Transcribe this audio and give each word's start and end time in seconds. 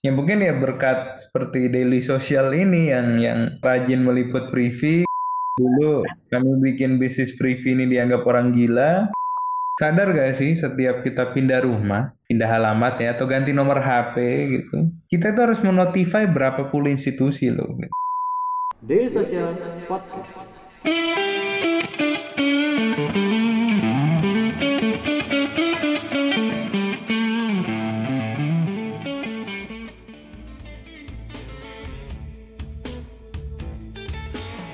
Ya 0.00 0.16
mungkin 0.16 0.40
ya 0.40 0.56
berkat 0.56 1.20
seperti 1.20 1.68
Daily 1.68 2.00
Social 2.00 2.56
ini 2.56 2.88
yang 2.88 3.20
yang 3.20 3.60
rajin 3.60 4.00
meliput 4.00 4.48
privy. 4.48 5.04
Dulu 5.60 6.08
kami 6.32 6.72
bikin 6.72 6.96
bisnis 6.96 7.36
privy 7.36 7.76
ini 7.76 7.84
dianggap 7.84 8.24
orang 8.24 8.48
gila. 8.48 9.12
Sadar 9.76 10.12
gak 10.16 10.40
sih 10.40 10.56
setiap 10.56 11.04
kita 11.04 11.36
pindah 11.36 11.64
rumah, 11.64 12.16
pindah 12.28 12.48
alamat 12.48 13.00
ya, 13.00 13.16
atau 13.16 13.24
ganti 13.24 13.52
nomor 13.52 13.80
HP 13.80 14.16
gitu, 14.52 14.92
kita 15.08 15.32
tuh 15.32 15.48
harus 15.48 15.60
menotify 15.64 16.28
berapa 16.28 16.68
puluh 16.68 16.92
institusi 16.92 17.48
loh. 17.48 17.68
Daily 18.84 19.08
Social 19.08 19.48
Podcast. 19.88 20.59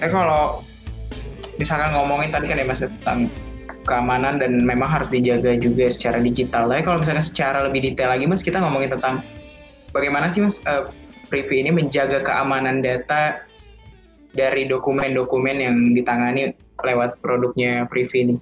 Eh 0.07 0.11
kalau 0.15 0.63
misalkan 1.59 1.91
ngomongin 1.91 2.31
tadi 2.31 2.47
kan 2.47 2.63
ya 2.63 2.67
mas 2.71 2.79
tentang 2.79 3.27
keamanan 3.83 4.39
dan 4.39 4.63
memang 4.63 4.87
harus 4.87 5.11
dijaga 5.11 5.59
juga 5.59 5.91
secara 5.91 6.23
digital. 6.23 6.71
Tapi 6.71 6.87
kalau 6.87 7.03
misalnya 7.03 7.27
secara 7.27 7.67
lebih 7.67 7.91
detail 7.91 8.15
lagi 8.15 8.31
mas, 8.31 8.47
kita 8.47 8.63
ngomongin 8.63 8.95
tentang 8.95 9.19
bagaimana 9.91 10.31
sih 10.31 10.47
mas 10.47 10.63
uh, 10.63 10.87
Privy 11.27 11.67
ini 11.67 11.75
menjaga 11.75 12.23
keamanan 12.23 12.87
data 12.87 13.43
dari 14.31 14.71
dokumen-dokumen 14.71 15.57
yang 15.59 15.75
ditangani 15.91 16.55
lewat 16.87 17.19
produknya 17.19 17.91
Privy 17.91 18.31
ini. 18.31 18.35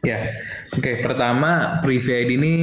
Ya, 0.00 0.32
oke. 0.72 0.80
Okay. 0.80 0.94
Pertama, 1.04 1.80
Privy 1.84 2.24
ID 2.24 2.30
ini 2.40 2.54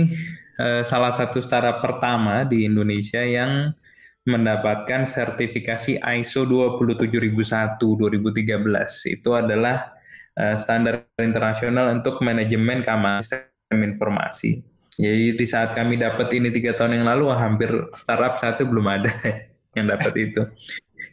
uh, 0.57 0.81
salah 0.81 1.13
satu 1.13 1.37
startup 1.37 1.85
pertama 1.85 2.49
di 2.49 2.65
Indonesia 2.65 3.21
yang 3.21 3.77
mendapatkan 4.25 5.09
sertifikasi 5.09 5.97
ISO 6.01 6.45
27001 6.45 7.81
2013. 7.81 9.17
Itu 9.17 9.33
adalah 9.33 9.97
uh, 10.37 10.57
standar 10.61 11.09
internasional 11.17 11.89
untuk 11.89 12.21
manajemen 12.21 12.85
keamanan 12.85 13.25
sistem 13.25 13.81
informasi. 13.81 14.61
Jadi 15.01 15.33
di 15.33 15.45
saat 15.49 15.73
kami 15.73 15.97
dapat 15.97 16.29
ini 16.37 16.53
tiga 16.53 16.77
tahun 16.77 17.01
yang 17.01 17.07
lalu, 17.09 17.33
hampir 17.33 17.71
startup 17.97 18.37
satu 18.37 18.69
belum 18.69 18.85
ada 18.85 19.09
yang 19.77 19.89
dapat 19.89 20.13
itu. 20.19 20.45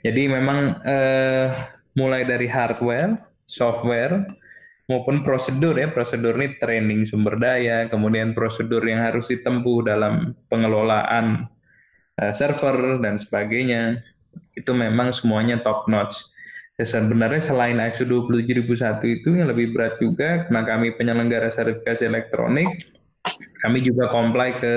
Jadi 0.04 0.28
memang 0.28 0.76
uh, 0.84 1.46
mulai 1.96 2.28
dari 2.28 2.44
hardware, 2.44 3.16
software, 3.48 4.28
maupun 4.92 5.24
prosedur 5.24 5.76
ya, 5.80 5.88
prosedur 5.88 6.36
ini 6.36 6.60
training 6.60 7.08
sumber 7.08 7.40
daya, 7.40 7.88
kemudian 7.88 8.36
prosedur 8.36 8.84
yang 8.84 9.00
harus 9.00 9.32
ditempuh 9.32 9.88
dalam 9.88 10.36
pengelolaan 10.52 11.48
uh, 12.18 12.34
server 12.34 12.98
dan 13.00 13.16
sebagainya 13.16 14.02
itu 14.54 14.72
memang 14.74 15.14
semuanya 15.14 15.62
top 15.62 15.86
notch. 15.86 16.18
Ya, 16.78 16.86
sebenarnya 16.86 17.42
selain 17.42 17.82
ISO 17.82 18.06
27001 18.06 19.02
itu 19.02 19.34
yang 19.34 19.50
lebih 19.50 19.74
berat 19.74 19.98
juga 19.98 20.46
karena 20.46 20.62
kami 20.62 20.94
penyelenggara 20.94 21.50
sertifikasi 21.50 22.06
elektronik, 22.06 22.86
kami 23.66 23.82
juga 23.82 24.06
comply 24.14 24.62
ke 24.62 24.76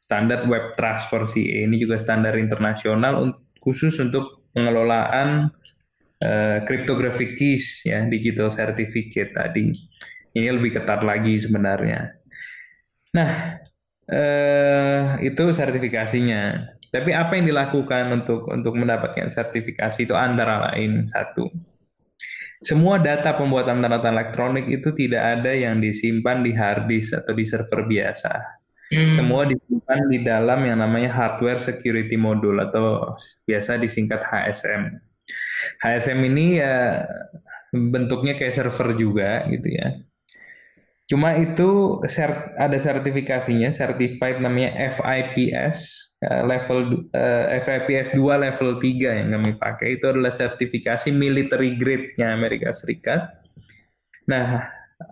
standar 0.00 0.48
Web 0.48 0.72
Trust 0.72 1.12
versi 1.12 1.52
E. 1.52 1.68
Ini 1.68 1.76
juga 1.76 2.00
standar 2.00 2.40
internasional 2.40 3.28
khusus 3.60 3.92
untuk 4.00 4.48
pengelolaan 4.56 5.52
uh, 6.24 6.58
cryptographic 6.64 7.36
keys 7.36 7.84
ya, 7.84 8.00
digital 8.08 8.48
certificate 8.48 9.36
tadi. 9.36 9.76
Ini 10.32 10.48
lebih 10.48 10.80
ketat 10.80 11.04
lagi 11.04 11.36
sebenarnya. 11.36 12.08
Nah, 13.12 13.60
eh, 14.08 15.02
itu 15.22 15.44
sertifikasinya. 15.52 16.72
Tapi 16.92 17.10
apa 17.16 17.40
yang 17.40 17.48
dilakukan 17.48 18.12
untuk 18.12 18.52
untuk 18.52 18.76
mendapatkan 18.76 19.32
sertifikasi 19.32 20.04
itu 20.04 20.12
antara 20.12 20.72
lain 20.72 21.08
satu. 21.08 21.48
Semua 22.62 23.00
data 23.02 23.34
pembuatan 23.34 23.82
tanda 23.82 23.98
elektronik 23.98 24.70
itu 24.70 24.94
tidak 24.94 25.40
ada 25.40 25.50
yang 25.50 25.82
disimpan 25.82 26.46
di 26.46 26.54
hard 26.54 26.86
disk 26.86 27.10
atau 27.10 27.34
di 27.34 27.42
server 27.42 27.90
biasa. 27.90 28.62
Hmm. 28.92 29.10
Semua 29.16 29.48
disimpan 29.48 30.00
di 30.06 30.20
dalam 30.22 30.62
yang 30.68 30.78
namanya 30.78 31.10
hardware 31.10 31.58
security 31.58 32.14
module 32.14 32.60
atau 32.60 33.16
biasa 33.48 33.80
disingkat 33.80 34.20
HSM. 34.22 34.94
HSM 35.80 36.18
ini 36.28 36.60
ya 36.60 37.08
bentuknya 37.72 38.36
kayak 38.36 38.52
server 38.54 38.94
juga 38.94 39.48
gitu 39.48 39.72
ya. 39.72 39.96
Cuma 41.10 41.34
itu 41.34 42.00
ada 42.56 42.78
sertifikasinya, 42.78 43.74
certified 43.74 44.38
namanya 44.38 44.72
FIPS 44.96 45.76
eh, 46.22 46.42
level 46.46 47.10
uh, 47.12 47.58
FIPS 47.58 48.14
2 48.14 48.22
level 48.22 48.78
3 48.78 49.18
yang 49.20 49.28
kami 49.34 49.58
pakai 49.58 49.98
itu 49.98 50.06
adalah 50.08 50.30
sertifikasi 50.30 51.10
military 51.10 51.74
grade-nya 51.74 52.32
Amerika 52.32 52.70
Serikat. 52.70 53.28
Nah, 54.30 54.62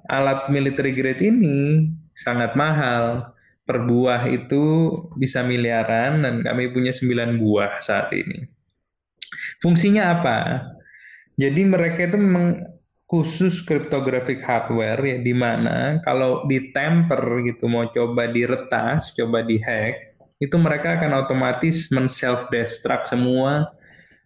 alat 0.06 0.46
military 0.48 0.94
grade 0.94 1.20
ini 1.20 1.90
sangat 2.14 2.54
mahal. 2.54 3.34
Per 3.66 3.86
buah 3.86 4.26
itu 4.26 4.90
bisa 5.14 5.46
miliaran 5.46 6.26
dan 6.26 6.42
kami 6.42 6.74
punya 6.74 6.90
9 6.90 7.38
buah 7.38 7.78
saat 7.78 8.10
ini. 8.10 8.42
Fungsinya 9.62 10.18
apa? 10.18 10.38
Jadi 11.38 11.62
mereka 11.62 12.10
itu 12.10 12.18
khusus 13.10 13.66
cryptographic 13.66 14.38
hardware 14.46 15.02
ya 15.02 15.18
di 15.18 15.34
mana 15.34 15.98
kalau 16.06 16.46
ditemper 16.46 17.42
gitu 17.42 17.66
mau 17.66 17.90
coba 17.90 18.30
diretas, 18.30 19.10
coba 19.18 19.42
dihack, 19.42 20.14
itu 20.38 20.54
mereka 20.54 20.94
akan 20.94 21.26
otomatis 21.26 21.90
men-self 21.90 22.46
destruct 22.54 23.10
semua 23.10 23.66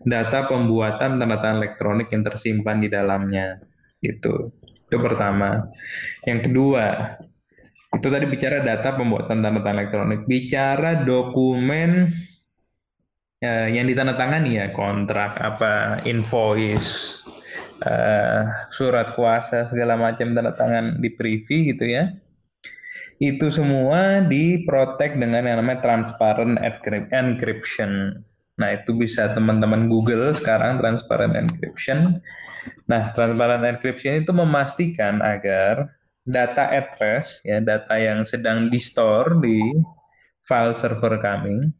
data 0.05 0.45
pembuatan 0.45 1.17
tanda-tanda 1.17 1.65
elektronik 1.65 2.13
yang 2.13 2.23
tersimpan 2.23 2.85
di 2.85 2.93
dalamnya. 2.93 3.65
Gitu. 4.05 4.53
Itu 4.85 4.97
pertama. 5.01 5.65
Yang 6.29 6.53
kedua, 6.53 7.17
itu 7.89 8.07
tadi 8.13 8.27
bicara 8.29 8.61
data 8.61 8.93
pembuatan 8.95 9.41
tanda-tanda 9.41 9.81
elektronik. 9.81 10.29
Bicara 10.29 11.03
dokumen 11.03 12.13
ya, 13.41 13.73
yang 13.73 13.89
ditandatangani 13.89 14.61
ya, 14.61 14.67
kontrak 14.77 15.41
apa, 15.41 16.05
invoice, 16.05 17.25
uh, 17.83 18.43
surat 18.71 19.17
kuasa 19.19 19.67
segala 19.67 19.99
macam 19.99 20.31
tanda 20.37 20.55
tangan 20.55 21.03
di 21.03 21.11
privy 21.11 21.75
gitu 21.75 21.85
ya 21.89 22.15
itu 23.23 23.47
semua 23.51 24.23
diprotek 24.27 25.15
dengan 25.15 25.47
yang 25.47 25.63
namanya 25.63 25.81
transparent 25.87 26.59
encryption. 27.15 28.19
Nah, 28.59 28.69
itu 28.75 28.91
bisa 28.95 29.31
teman-teman 29.35 29.87
Google 29.87 30.35
sekarang 30.35 30.83
transparent 30.83 31.35
encryption. 31.39 32.19
Nah, 32.91 33.15
transparent 33.15 33.63
encryption 33.63 34.23
itu 34.23 34.35
memastikan 34.35 35.23
agar 35.23 35.95
data 36.27 36.65
address 36.75 37.39
ya, 37.47 37.63
data 37.63 37.95
yang 38.01 38.27
sedang 38.27 38.67
di-store 38.67 39.39
di 39.39 39.61
file 40.45 40.77
server 40.77 41.21
kami 41.21 41.73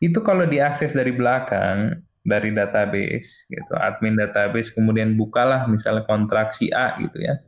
itu 0.00 0.18
kalau 0.24 0.48
diakses 0.48 0.96
dari 0.96 1.12
belakang 1.12 2.00
dari 2.28 2.52
database 2.52 3.48
gitu. 3.48 3.72
Admin 3.74 4.14
database 4.20 4.70
kemudian 4.70 5.16
bukalah 5.16 5.64
misalnya 5.66 6.04
kontrak 6.04 6.52
si 6.52 6.68
A 6.70 7.00
gitu 7.00 7.18
ya. 7.24 7.40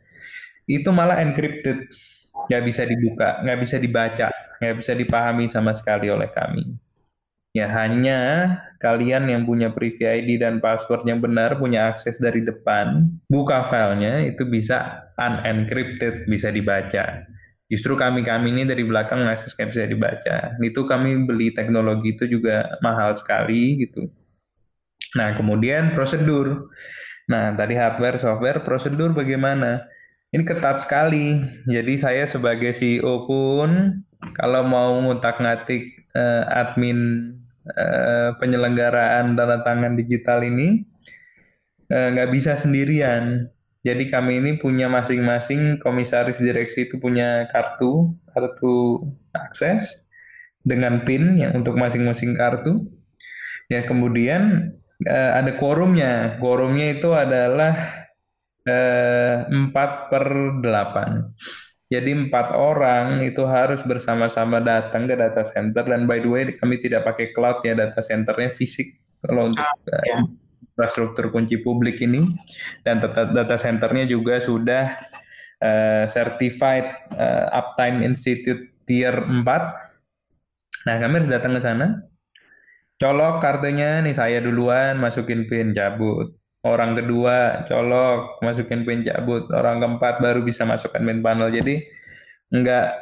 Itu 0.64 0.90
malah 0.90 1.20
encrypted. 1.20 1.86
Nggak 2.48 2.62
bisa 2.64 2.82
dibuka 2.88 3.28
nggak 3.44 3.58
bisa 3.60 3.76
dibaca 3.76 4.28
nggak 4.60 4.76
bisa 4.76 4.92
dipahami 4.92 5.48
sama 5.48 5.72
sekali 5.72 6.12
oleh 6.12 6.28
kami. 6.30 6.76
Ya 7.50 7.66
hanya 7.66 8.18
kalian 8.78 9.26
yang 9.26 9.42
punya 9.42 9.74
privy 9.74 10.06
ID 10.06 10.38
dan 10.38 10.62
password 10.62 11.02
yang 11.02 11.18
benar 11.18 11.58
punya 11.58 11.90
akses 11.90 12.22
dari 12.22 12.46
depan 12.46 13.10
buka 13.26 13.66
filenya 13.66 14.22
itu 14.22 14.46
bisa 14.46 15.10
unencrypted 15.18 16.30
bisa 16.30 16.54
dibaca. 16.54 17.26
Justru 17.66 17.98
kami 17.98 18.22
kami 18.22 18.54
ini 18.54 18.62
dari 18.62 18.86
belakang 18.86 19.26
nggak 19.26 19.50
bisa 19.50 19.82
dibaca. 19.88 20.54
Itu 20.62 20.86
kami 20.86 21.26
beli 21.26 21.50
teknologi 21.50 22.14
itu 22.14 22.30
juga 22.30 22.78
mahal 22.78 23.18
sekali 23.18 23.82
gitu 23.82 24.06
Nah, 25.18 25.34
kemudian 25.34 25.90
prosedur. 25.96 26.70
Nah, 27.30 27.54
tadi 27.54 27.74
hardware, 27.74 28.18
software, 28.18 28.62
prosedur 28.62 29.14
bagaimana? 29.14 29.86
Ini 30.30 30.46
ketat 30.46 30.86
sekali. 30.86 31.42
Jadi 31.66 31.94
saya 31.98 32.22
sebagai 32.26 32.70
CEO 32.70 33.26
pun 33.26 34.02
kalau 34.38 34.62
mau 34.62 34.94
ngutak-ngatik 35.02 36.06
uh, 36.14 36.46
admin 36.46 37.32
uh, 37.74 38.38
penyelenggaraan 38.38 39.34
tanda 39.34 39.58
tangan 39.66 39.98
digital 39.98 40.46
ini 40.46 40.86
uh, 41.90 42.14
nggak 42.14 42.30
bisa 42.30 42.54
sendirian. 42.54 43.50
Jadi 43.80 44.12
kami 44.12 44.38
ini 44.44 44.50
punya 44.60 44.92
masing-masing 44.92 45.80
komisaris 45.80 46.36
direksi 46.38 46.84
itu 46.84 47.00
punya 47.00 47.48
kartu, 47.48 48.12
kartu 48.28 49.08
akses 49.32 50.04
dengan 50.62 51.00
PIN 51.02 51.40
yang 51.40 51.56
untuk 51.56 51.74
masing-masing 51.80 52.36
kartu. 52.36 52.86
Ya 53.72 53.82
kemudian 53.82 54.76
uh, 55.06 55.30
ada 55.40 55.56
quorumnya. 55.56 56.36
Quorumnya 56.36 56.96
itu 56.98 57.14
adalah 57.14 57.72
uh, 58.66 59.36
4 59.48 60.10
per 60.10 60.24
8. 60.60 61.90
Jadi 61.90 62.10
empat 62.14 62.54
orang 62.54 63.18
itu 63.26 63.42
harus 63.42 63.82
bersama-sama 63.82 64.62
datang 64.62 65.10
ke 65.10 65.18
data 65.18 65.42
center 65.42 65.82
dan 65.82 66.06
by 66.06 66.22
the 66.22 66.30
way 66.30 66.42
kami 66.54 66.78
tidak 66.78 67.02
pakai 67.02 67.34
cloud 67.34 67.66
ya 67.66 67.74
data 67.74 67.98
centernya 67.98 68.54
fisik 68.54 68.94
kalau 69.18 69.50
untuk 69.50 69.66
uh, 69.66 70.04
ya. 70.06 70.22
infrastruktur 70.70 71.34
kunci 71.34 71.58
publik 71.58 71.98
ini 71.98 72.30
dan 72.86 73.02
data, 73.02 73.26
data 73.26 73.58
centernya 73.58 74.06
juga 74.06 74.38
sudah 74.38 75.02
uh, 75.58 76.04
certified 76.06 77.10
uh, 77.10 77.50
Uptime 77.58 78.06
Institute 78.06 78.70
Tier 78.86 79.26
4. 79.26 79.42
Nah 80.86 80.94
kami 80.94 81.14
harus 81.18 81.30
datang 81.34 81.58
ke 81.58 81.60
sana, 81.60 82.06
colok 83.00 83.40
kartunya 83.40 84.04
nih 84.04 84.12
saya 84.12 84.38
duluan 84.44 85.00
masukin 85.00 85.48
pin 85.48 85.72
cabut. 85.72 86.36
Orang 86.60 86.92
kedua 86.92 87.64
colok 87.64 88.36
masukin 88.44 88.84
pin 88.84 89.00
cabut. 89.00 89.48
Orang 89.48 89.80
keempat 89.80 90.20
baru 90.20 90.44
bisa 90.44 90.68
masukkan 90.68 91.00
pin 91.00 91.24
panel. 91.24 91.48
Jadi 91.48 91.80
enggak 92.52 92.92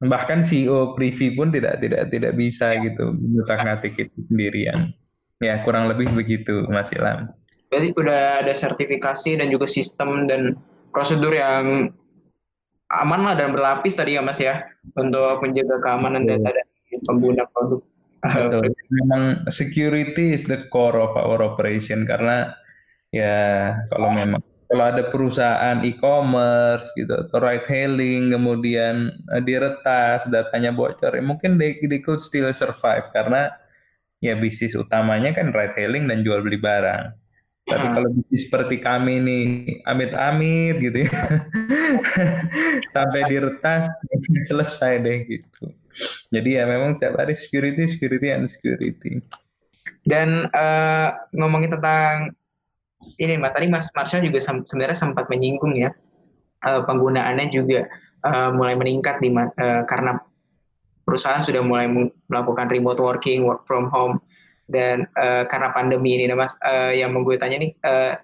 bahkan 0.00 0.40
CEO 0.40 0.96
Privy 0.96 1.36
pun 1.36 1.52
tidak 1.52 1.80
tidak 1.80 2.08
tidak 2.08 2.32
bisa 2.36 2.72
gitu 2.80 3.12
ngutak 3.12 3.60
ngatik 3.60 3.94
itu 4.00 4.16
sendirian. 4.32 4.96
Ya 5.44 5.60
kurang 5.60 5.92
lebih 5.92 6.08
begitu 6.16 6.64
Mas 6.72 6.88
Ilham. 6.96 7.28
Berarti 7.68 7.92
udah 7.92 8.40
ada 8.40 8.54
sertifikasi 8.56 9.36
dan 9.36 9.52
juga 9.52 9.68
sistem 9.68 10.24
dan 10.24 10.56
prosedur 10.88 11.36
yang 11.36 11.92
aman 12.88 13.20
lah 13.20 13.34
dan 13.36 13.52
berlapis 13.52 14.00
tadi 14.00 14.16
ya 14.16 14.24
Mas 14.24 14.40
ya 14.40 14.64
untuk 14.96 15.44
menjaga 15.44 15.76
keamanan 15.84 16.24
data 16.24 16.48
dan 16.48 16.66
pengguna 17.04 17.44
produk. 17.52 17.84
Betul. 18.32 18.66
Memang 18.90 19.22
security 19.50 20.34
is 20.34 20.44
the 20.46 20.66
core 20.72 20.98
of 20.98 21.14
our 21.14 21.40
operation 21.42 22.02
karena 22.08 22.54
ya 23.14 23.72
kalau 23.92 24.10
memang 24.12 24.42
kalau 24.66 24.82
ada 24.82 25.06
perusahaan 25.14 25.78
e-commerce 25.86 26.90
gitu 26.98 27.14
atau 27.14 27.38
ride 27.38 27.66
hailing 27.70 28.34
kemudian 28.34 29.14
eh, 29.30 29.42
diretas 29.42 30.26
datanya 30.26 30.74
bocor 30.74 31.14
ya 31.14 31.22
mungkin 31.22 31.54
they, 31.54 31.78
they 31.86 32.02
could 32.02 32.18
still 32.18 32.50
survive 32.50 33.06
karena 33.14 33.54
ya 34.18 34.34
bisnis 34.34 34.74
utamanya 34.74 35.30
kan 35.30 35.54
ride 35.54 35.76
hailing 35.78 36.10
dan 36.10 36.26
jual 36.26 36.42
beli 36.42 36.58
barang. 36.58 37.14
Tapi 37.66 37.82
Hmm. 37.82 37.94
kalau 37.98 38.08
bisnis 38.14 38.46
seperti 38.46 38.78
kami 38.78 39.18
nih 39.22 39.44
amit-amit 39.86 40.78
gitu 40.78 41.02
ya 41.06 41.10
sampai 42.94 43.26
diretas 43.26 43.90
selesai 44.50 45.02
deh 45.02 45.18
gitu. 45.26 45.70
Jadi 46.30 46.58
ya 46.58 46.64
memang 46.66 46.92
setiap 46.92 47.22
hari 47.22 47.34
security, 47.38 47.86
security, 47.86 48.28
and 48.34 48.46
security. 48.50 49.22
Dan 50.06 50.46
eh, 50.50 51.08
ngomongin 51.34 51.74
tentang 51.78 52.34
ini 53.18 53.38
Mas 53.38 53.54
tadi 53.54 53.66
Mas 53.70 53.90
Marshall 53.92 54.24
juga 54.24 54.38
sebenarnya 54.40 54.96
sempat 54.96 55.26
menyinggung 55.26 55.74
ya 55.78 55.90
eh, 56.66 56.82
penggunaannya 56.86 57.46
juga 57.50 57.86
eh, 58.22 58.50
mulai 58.54 58.74
meningkat 58.78 59.18
di 59.18 59.30
eh, 59.34 59.82
karena 59.86 60.18
perusahaan 61.06 61.42
sudah 61.42 61.62
mulai 61.62 61.86
melakukan 62.26 62.66
remote 62.66 62.98
working, 62.98 63.46
work 63.46 63.62
from 63.66 63.86
home 63.90 64.18
dan 64.66 65.06
eh, 65.14 65.46
karena 65.46 65.70
pandemi 65.70 66.18
ini 66.18 66.26
nah 66.30 66.38
Mas 66.38 66.58
eh, 66.62 67.02
yang 67.02 67.14
mau 67.14 67.22
gue 67.22 67.38
tanya 67.38 67.62
nih 67.62 67.70
eh, 67.74 68.14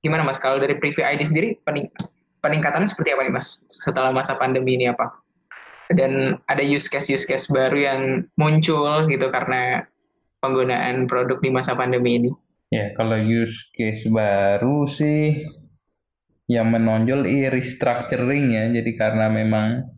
gimana 0.00 0.24
Mas 0.24 0.40
kalau 0.40 0.60
dari 0.60 0.76
Privy 0.76 1.04
ID 1.04 1.20
sendiri 1.24 1.48
pening- 1.64 1.92
peningkatannya 2.40 2.88
seperti 2.88 3.16
apa 3.16 3.24
nih 3.24 3.32
Mas 3.32 3.64
setelah 3.68 4.12
masa 4.12 4.36
pandemi 4.36 4.76
ini 4.76 4.92
apa? 4.92 5.23
Dan 5.92 6.40
ada 6.48 6.64
use 6.64 6.88
case 6.88 7.12
use 7.12 7.28
case 7.28 7.50
baru 7.52 7.76
yang 7.76 8.00
muncul 8.40 9.04
gitu 9.08 9.28
karena 9.28 9.84
penggunaan 10.40 11.08
produk 11.08 11.40
di 11.40 11.50
masa 11.52 11.76
pandemi 11.76 12.20
ini. 12.20 12.30
Ya, 12.72 12.92
kalau 12.96 13.16
use 13.20 13.68
case 13.76 14.08
baru 14.08 14.88
sih 14.88 15.44
yang 16.48 16.72
menonjol 16.72 17.24
e-restructuring 17.24 18.52
ya. 18.52 18.64
Jadi 18.72 18.90
karena 18.96 19.28
memang 19.32 19.88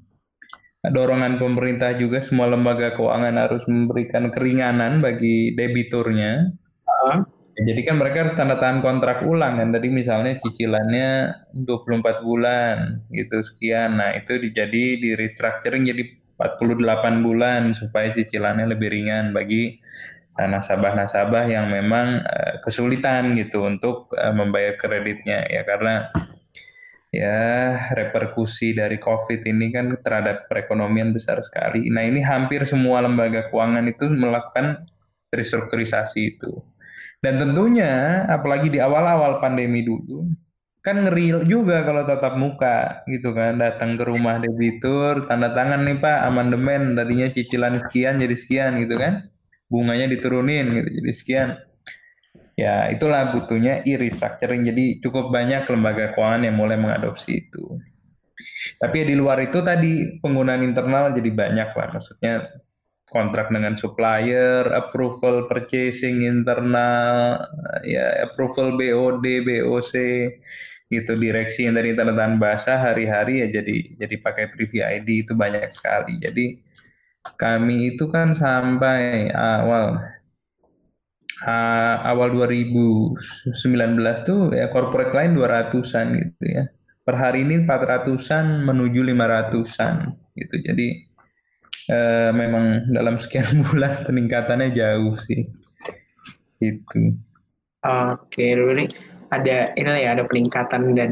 dorongan 0.87 1.43
pemerintah 1.43 1.99
juga 1.99 2.23
semua 2.23 2.47
lembaga 2.47 2.95
keuangan 2.95 3.35
harus 3.35 3.63
memberikan 3.67 4.31
keringanan 4.31 5.03
bagi 5.03 5.55
debiturnya. 5.55 6.55
Heeh. 6.87 7.19
Ya, 7.19 7.36
Jadi 7.57 7.81
kan 7.89 7.97
mereka 7.97 8.29
harus 8.29 8.37
tanda 8.37 8.61
tangan 8.61 8.85
kontrak 8.85 9.25
ulang 9.25 9.57
kan. 9.57 9.73
Tadi 9.73 9.89
misalnya 9.89 10.37
cicilannya 10.37 11.11
24 11.57 12.21
bulan 12.21 13.01
gitu 13.09 13.41
sekian. 13.41 13.97
Nah, 13.97 14.13
itu 14.13 14.37
dijadi 14.37 15.01
di 15.01 15.11
restructuring 15.17 15.89
jadi 15.89 16.05
48 16.37 17.25
bulan 17.25 17.73
supaya 17.73 18.13
cicilannya 18.13 18.77
lebih 18.77 18.93
ringan 18.93 19.33
bagi 19.33 19.81
eh, 20.37 20.49
nasabah-nasabah 20.53 21.49
yang 21.49 21.73
memang 21.73 22.21
eh, 22.29 22.61
kesulitan 22.61 23.33
gitu 23.41 23.65
untuk 23.65 24.13
eh, 24.13 24.37
membayar 24.37 24.77
kreditnya 24.77 25.49
ya 25.49 25.65
karena 25.65 26.13
ya 27.09 27.41
reperkusi 27.97 28.77
dari 28.77 29.01
COVID 29.01 29.41
ini 29.49 29.73
kan 29.73 29.97
terhadap 30.05 30.45
perekonomian 30.53 31.17
besar 31.17 31.41
sekali. 31.41 31.89
Nah, 31.89 32.05
ini 32.05 32.21
hampir 32.21 32.69
semua 32.69 33.01
lembaga 33.01 33.49
keuangan 33.49 33.89
itu 33.89 34.13
melakukan 34.13 34.85
restrukturisasi 35.33 36.37
itu. 36.37 36.76
Dan 37.21 37.41
tentunya, 37.41 38.23
apalagi 38.29 38.69
di 38.71 38.79
awal-awal 38.79 39.41
pandemi 39.41 39.83
dulu, 39.83 40.29
kan 40.85 41.03
ngeri 41.03 41.43
juga 41.51 41.83
kalau 41.83 42.07
tatap 42.07 42.39
muka 42.39 43.03
gitu 43.11 43.35
kan, 43.35 43.59
datang 43.59 43.99
ke 43.99 44.05
rumah 44.07 44.39
debitur, 44.39 45.27
tanda 45.27 45.51
tangan 45.51 45.83
nih 45.83 45.99
Pak, 45.99 46.19
amandemen 46.31 46.95
tadinya 46.95 47.27
cicilan 47.27 47.83
sekian 47.83 48.23
jadi 48.23 48.37
sekian 48.39 48.79
gitu 48.79 48.95
kan, 48.95 49.27
bunganya 49.67 50.07
diturunin 50.07 50.79
gitu 50.79 50.89
jadi 51.03 51.13
sekian. 51.13 51.49
Ya 52.57 52.89
itulah 52.89 53.37
butuhnya 53.37 53.85
e-restructuring. 53.85 54.65
Jadi 54.65 55.05
cukup 55.05 55.29
banyak 55.29 55.69
lembaga 55.69 56.17
keuangan 56.17 56.49
yang 56.49 56.57
mulai 56.57 56.81
mengadopsi 56.81 57.45
itu. 57.45 57.77
Tapi 58.81 59.05
ya 59.05 59.07
di 59.13 59.17
luar 59.17 59.45
itu 59.45 59.61
tadi 59.61 60.21
penggunaan 60.25 60.65
internal 60.65 61.13
jadi 61.13 61.31
banyak 61.33 61.69
lah, 61.77 61.89
maksudnya 61.93 62.49
kontrak 63.17 63.49
dengan 63.49 63.73
supplier, 63.81 64.69
approval 64.77 65.49
purchasing 65.49 66.21
internal, 66.29 67.41
ya 67.89 68.29
approval 68.29 68.77
BOD, 68.77 69.25
BOC, 69.41 69.93
gitu 70.87 71.19
direksi 71.19 71.67
yang 71.67 71.75
dari 71.75 71.99
tanda 71.99 72.15
tangan 72.15 72.39
basah 72.39 72.79
hari-hari 72.79 73.43
ya 73.43 73.51
jadi 73.51 73.99
jadi 73.99 74.15
pakai 74.23 74.55
Privy 74.55 74.79
ID 74.85 75.09
itu 75.27 75.33
banyak 75.35 75.73
sekali. 75.75 76.21
Jadi 76.21 76.63
kami 77.35 77.97
itu 77.97 78.07
kan 78.07 78.31
sampai 78.37 79.35
awal 79.35 79.99
awal 82.07 82.29
2019 82.33 83.19
tuh 84.23 84.55
ya 84.55 84.71
corporate 84.71 85.11
lain 85.11 85.35
200-an 85.35 86.07
gitu 86.23 86.45
ya. 86.47 86.71
Per 87.07 87.15
hari 87.15 87.47
ini 87.47 87.67
400-an 87.67 88.67
menuju 88.67 89.01
500-an 89.03 89.95
gitu. 90.39 90.57
Jadi 90.63 90.87
eh, 91.91 92.31
memang 92.35 92.91
dalam 92.91 93.19
sekian 93.19 93.63
bulan 93.71 94.05
peningkatannya 94.07 94.75
jauh 94.75 95.15
sih. 95.27 95.43
Gitu. 96.57 97.17
Oke, 97.87 98.45
dulu 98.57 98.83
nih 98.83 98.89
ada 99.31 99.75
ini 99.75 99.91
ya 100.03 100.17
ada 100.17 100.25
peningkatan 100.27 100.95
dan 100.95 101.11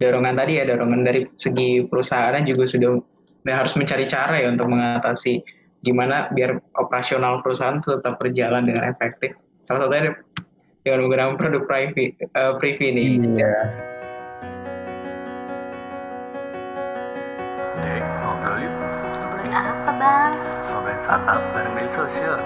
dorongan 0.00 0.34
tadi 0.36 0.58
ya 0.60 0.64
dorongan 0.64 1.04
dari 1.04 1.28
segi 1.36 1.84
perusahaan 1.84 2.40
juga 2.44 2.64
sudah 2.64 2.96
harus 3.44 3.76
mencari 3.76 4.04
cara 4.08 4.40
ya 4.40 4.48
untuk 4.48 4.68
mengatasi 4.72 5.44
gimana 5.80 6.28
biar 6.32 6.60
operasional 6.76 7.40
perusahaan 7.40 7.80
tetap 7.80 8.20
berjalan 8.20 8.64
dengan 8.64 8.88
efektif. 8.88 9.36
Salah 9.64 9.86
satunya 9.86 10.12
dengan 10.84 11.04
menggunakan 11.04 11.36
produk 11.36 11.62
privy, 11.68 12.16
eh, 12.16 12.52
privy 12.56 12.84
ini. 12.92 13.02
Iya. 13.36 13.36
Dek, 13.36 13.99
Ngobrolin 20.10 20.98
startup 20.98 21.38
bareng 21.54 21.74
media 21.78 21.92
sosial. 21.94 22.38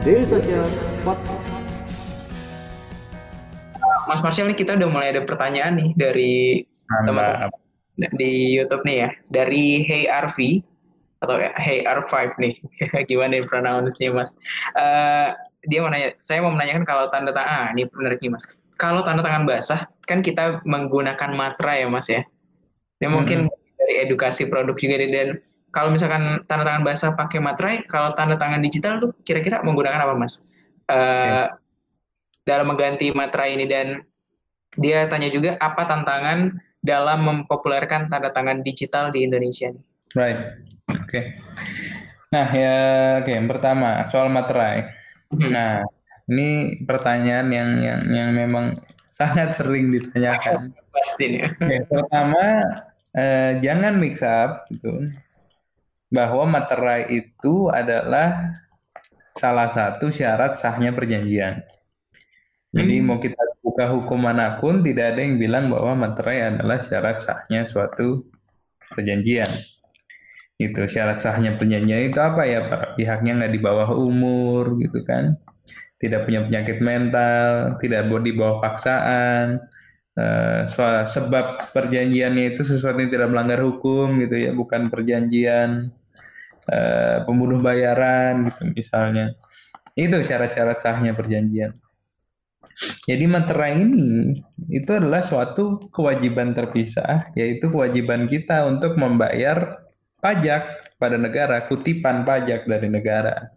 Daily 0.00 0.24
Social 0.24 0.64
Podcast. 1.04 1.68
Mas 4.08 4.24
Marshall 4.24 4.48
nih 4.48 4.56
kita 4.56 4.72
udah 4.80 4.88
mulai 4.88 5.12
ada 5.12 5.20
pertanyaan 5.28 5.76
nih 5.76 5.90
dari 5.92 6.64
teman-teman 6.88 7.52
Mantap. 7.52 7.52
di 8.16 8.56
YouTube 8.56 8.88
nih 8.88 9.04
ya 9.04 9.10
dari 9.28 9.84
Hey 9.84 10.08
RV 10.08 10.64
atau 11.20 11.36
Hey 11.60 11.84
R5 11.84 12.40
nih 12.40 12.54
gimana 13.10 13.36
nih 13.36 13.44
pronounce-nya 13.44 14.16
Mas 14.16 14.32
Eh, 14.80 15.28
dia 15.68 15.84
mau 15.84 15.92
nanya 15.92 16.16
saya 16.24 16.40
mau 16.40 16.56
menanyakan 16.56 16.88
kalau 16.88 17.12
tanda 17.12 17.36
tangan 17.36 17.52
ah 17.52 17.66
ini 17.76 17.84
benar 17.84 18.16
nih 18.16 18.32
Mas 18.32 18.48
kalau 18.78 19.02
tanda 19.02 19.20
tangan 19.20 19.44
basah 19.44 19.90
kan 20.06 20.22
kita 20.24 20.62
menggunakan 20.64 21.34
materai 21.34 21.84
ya 21.84 21.88
Mas 21.90 22.08
ya 22.08 22.22
ini 23.02 23.10
mungkin 23.10 23.50
dari 23.78 23.94
edukasi 24.06 24.46
produk 24.46 24.74
juga 24.78 24.96
deh. 25.02 25.10
dan 25.10 25.28
kalau 25.74 25.92
misalkan 25.92 26.46
tanda 26.48 26.64
tangan 26.64 26.86
basah 26.86 27.12
pakai 27.12 27.42
materai 27.42 27.84
kalau 27.84 28.16
tanda 28.16 28.38
tangan 28.38 28.62
digital 28.62 29.02
tuh 29.02 29.10
kira-kira 29.26 29.60
menggunakan 29.60 30.06
apa 30.06 30.14
Mas 30.14 30.40
Eh, 30.88 31.46
dalam 32.48 32.64
mengganti 32.64 33.12
materai 33.12 33.60
ini 33.60 33.68
dan 33.68 34.00
dia 34.80 35.04
tanya 35.04 35.28
juga 35.28 35.60
apa 35.60 35.84
tantangan 35.84 36.56
dalam 36.80 37.20
mempopulerkan 37.28 38.08
tanda 38.08 38.32
tangan 38.32 38.64
digital 38.64 39.12
di 39.12 39.28
Indonesia. 39.28 39.68
Right. 40.16 40.56
Oke. 40.88 41.36
Nah, 42.32 42.48
ya 42.48 42.76
oke, 43.20 43.32
yang 43.36 43.48
pertama 43.52 44.08
soal 44.08 44.32
materai. 44.32 44.88
Hmm. 45.28 45.52
Nah, 45.52 45.84
Ini 46.28 46.84
pertanyaan 46.84 47.48
yang 47.48 47.70
yang 47.80 48.00
yang 48.12 48.30
memang 48.36 48.76
sangat 49.18 49.56
sering 49.56 49.88
ditanyakan. 49.92 50.76
Pasti. 50.94 51.40
Oke, 51.40 51.76
pertama 51.88 52.44
eh, 53.16 53.58
jangan 53.64 53.96
mix 53.96 54.20
up 54.20 54.68
gitu. 54.68 55.08
Bahwa 56.08 56.44
materai 56.48 57.08
itu 57.12 57.68
adalah 57.68 58.52
salah 59.36 59.68
satu 59.70 60.08
syarat 60.08 60.56
sahnya 60.58 60.90
perjanjian. 60.92 61.62
Jadi 62.68 63.00
Hmm. 63.00 63.04
mau 63.08 63.16
kita 63.16 63.40
buka 63.64 63.88
hukum 63.88 64.20
mana 64.28 64.60
pun 64.60 64.84
tidak 64.84 65.16
ada 65.16 65.20
yang 65.24 65.40
bilang 65.40 65.72
bahwa 65.72 66.04
materai 66.08 66.52
adalah 66.52 66.76
syarat 66.76 67.16
sahnya 67.24 67.64
suatu 67.64 68.28
perjanjian. 68.92 69.48
Itu 70.58 70.84
syarat 70.90 71.22
sahnya 71.22 71.56
perjanjian 71.56 72.12
itu 72.12 72.18
apa 72.20 72.42
ya 72.44 72.66
Pak? 72.68 72.98
Pihaknya 72.98 73.40
nggak 73.40 73.52
di 73.56 73.60
bawah 73.62 73.88
umur 73.94 74.76
gitu 74.82 75.00
kan. 75.06 75.38
Tidak 75.98 76.22
punya 76.22 76.46
penyakit 76.46 76.78
mental, 76.78 77.74
tidak 77.82 78.06
di 78.22 78.32
bawah 78.32 78.62
paksaan, 78.62 79.58
eh, 80.14 80.62
soal 80.70 81.10
sebab 81.10 81.74
perjanjiannya 81.74 82.54
itu 82.54 82.62
sesuatu 82.62 83.02
yang 83.02 83.10
tidak 83.10 83.28
melanggar 83.34 83.58
hukum 83.66 84.22
gitu 84.22 84.36
ya, 84.38 84.50
bukan 84.54 84.86
perjanjian 84.90 85.90
eh, 86.70 87.18
pembunuh 87.26 87.58
bayaran 87.58 88.46
gitu 88.46 88.62
misalnya. 88.70 89.34
Itu 89.98 90.22
syarat-syarat 90.22 90.78
sahnya 90.78 91.10
perjanjian. 91.18 91.74
Jadi 92.78 93.26
materai 93.26 93.82
ini 93.82 94.38
itu 94.70 94.90
adalah 94.94 95.18
suatu 95.18 95.90
kewajiban 95.90 96.54
terpisah, 96.54 97.34
yaitu 97.34 97.66
kewajiban 97.66 98.30
kita 98.30 98.70
untuk 98.70 98.94
membayar 98.94 99.74
pajak 100.22 100.94
pada 100.94 101.18
negara, 101.18 101.66
kutipan 101.66 102.22
pajak 102.22 102.70
dari 102.70 102.86
negara. 102.86 103.50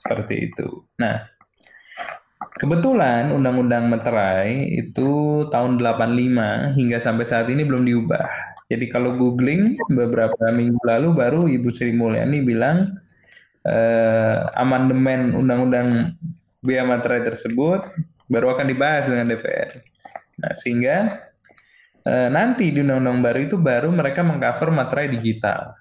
Seperti 0.00 0.48
itu. 0.48 0.88
Nah, 0.96 1.20
kebetulan 2.56 3.32
Undang-Undang 3.32 3.88
Materai 3.88 4.68
itu 4.68 5.44
tahun 5.48 5.80
85 5.80 6.76
hingga 6.78 6.98
sampai 7.00 7.24
saat 7.24 7.46
ini 7.48 7.64
belum 7.64 7.84
diubah. 7.88 8.26
Jadi 8.72 8.88
kalau 8.88 9.12
googling 9.12 9.76
beberapa 9.92 10.48
minggu 10.48 10.80
lalu 10.84 11.08
baru 11.12 11.40
Ibu 11.44 11.68
Sri 11.72 11.92
Mulyani 11.92 12.40
bilang 12.40 12.96
eh, 13.68 14.36
amandemen 14.56 15.36
Undang-Undang 15.36 16.16
Bea 16.62 16.86
Materai 16.86 17.26
tersebut 17.26 17.84
baru 18.30 18.56
akan 18.56 18.66
dibahas 18.70 19.04
dengan 19.10 19.28
DPR. 19.28 19.70
Nah, 20.40 20.52
sehingga 20.56 20.96
eh, 22.06 22.28
nanti 22.32 22.72
di 22.72 22.80
undang-undang 22.80 23.20
baru 23.20 23.38
itu 23.44 23.56
baru 23.60 23.88
mereka 23.92 24.24
mengcover 24.24 24.72
materai 24.72 25.12
digital. 25.12 25.76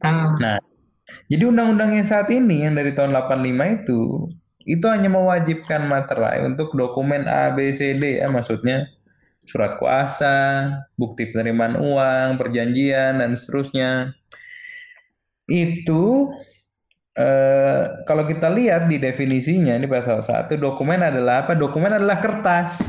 Ah, 0.00 0.32
Nah, 0.36 0.58
jadi 1.30 1.46
undang-undang 1.46 1.94
yang 1.94 2.06
saat 2.06 2.30
ini 2.30 2.66
yang 2.66 2.74
dari 2.74 2.94
tahun 2.94 3.14
85 3.14 3.82
itu 3.82 4.00
itu 4.66 4.84
hanya 4.90 5.08
mewajibkan 5.08 5.86
materai 5.86 6.42
untuk 6.42 6.74
dokumen 6.74 7.24
A, 7.30 7.54
B, 7.54 7.70
C, 7.72 7.94
D 7.94 8.18
ya 8.18 8.26
maksudnya 8.26 8.90
surat 9.46 9.78
kuasa, 9.78 10.36
bukti 10.98 11.30
penerimaan 11.30 11.78
uang, 11.78 12.34
perjanjian 12.36 13.22
dan 13.22 13.38
seterusnya. 13.38 14.10
Itu 15.46 16.34
eh, 17.14 17.82
kalau 18.04 18.26
kita 18.26 18.50
lihat 18.50 18.90
di 18.90 18.98
definisinya 18.98 19.78
di 19.78 19.86
pasal 19.86 20.20
1 20.20 20.58
dokumen 20.58 21.00
adalah 21.06 21.46
apa? 21.46 21.54
Dokumen 21.54 21.94
adalah 21.94 22.18
kertas. 22.18 22.82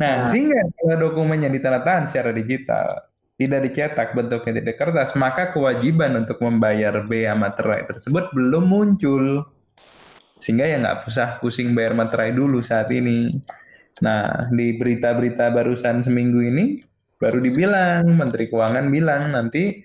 Nah, 0.00 0.24
Nah. 0.24 0.28
sehingga 0.32 0.58
kalau 0.76 0.96
dokumennya 1.12 1.48
ditandatangan 1.52 2.04
secara 2.08 2.30
digital, 2.32 2.88
tidak 3.40 3.60
dicetak 3.68 4.08
bentuknya 4.16 4.52
tidak 4.62 4.76
kertas, 4.80 5.10
maka 5.18 5.52
kewajiban 5.52 6.14
untuk 6.16 6.38
membayar 6.44 7.04
bea 7.04 7.32
materai 7.36 7.84
tersebut 7.88 8.30
belum 8.36 8.64
muncul. 8.68 9.44
Sehingga 10.42 10.66
ya 10.66 10.82
nggak 10.82 11.06
usah 11.06 11.38
pusing 11.38 11.70
bayar 11.70 11.94
materai 11.94 12.34
dulu 12.34 12.58
saat 12.58 12.90
ini. 12.90 13.30
Nah, 14.02 14.50
di 14.50 14.74
berita-berita 14.74 15.54
barusan 15.54 16.02
seminggu 16.02 16.42
ini, 16.42 16.82
baru 17.22 17.38
dibilang, 17.38 18.10
Menteri 18.10 18.50
Keuangan 18.50 18.90
bilang 18.90 19.30
nanti 19.30 19.78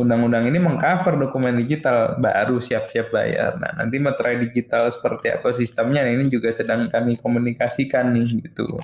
undang-undang 0.00 0.48
ini 0.48 0.56
mengcover 0.56 1.20
dokumen 1.20 1.60
digital, 1.60 2.16
baru 2.16 2.56
siap-siap 2.56 3.12
bayar. 3.12 3.60
Nah, 3.60 3.84
nanti 3.84 4.00
materai 4.00 4.40
digital 4.40 4.88
seperti 4.88 5.36
apa 5.36 5.52
sistemnya, 5.52 6.08
ini 6.08 6.32
juga 6.32 6.48
sedang 6.48 6.88
kami 6.88 7.20
komunikasikan 7.20 8.16
nih, 8.16 8.40
gitu 8.40 8.80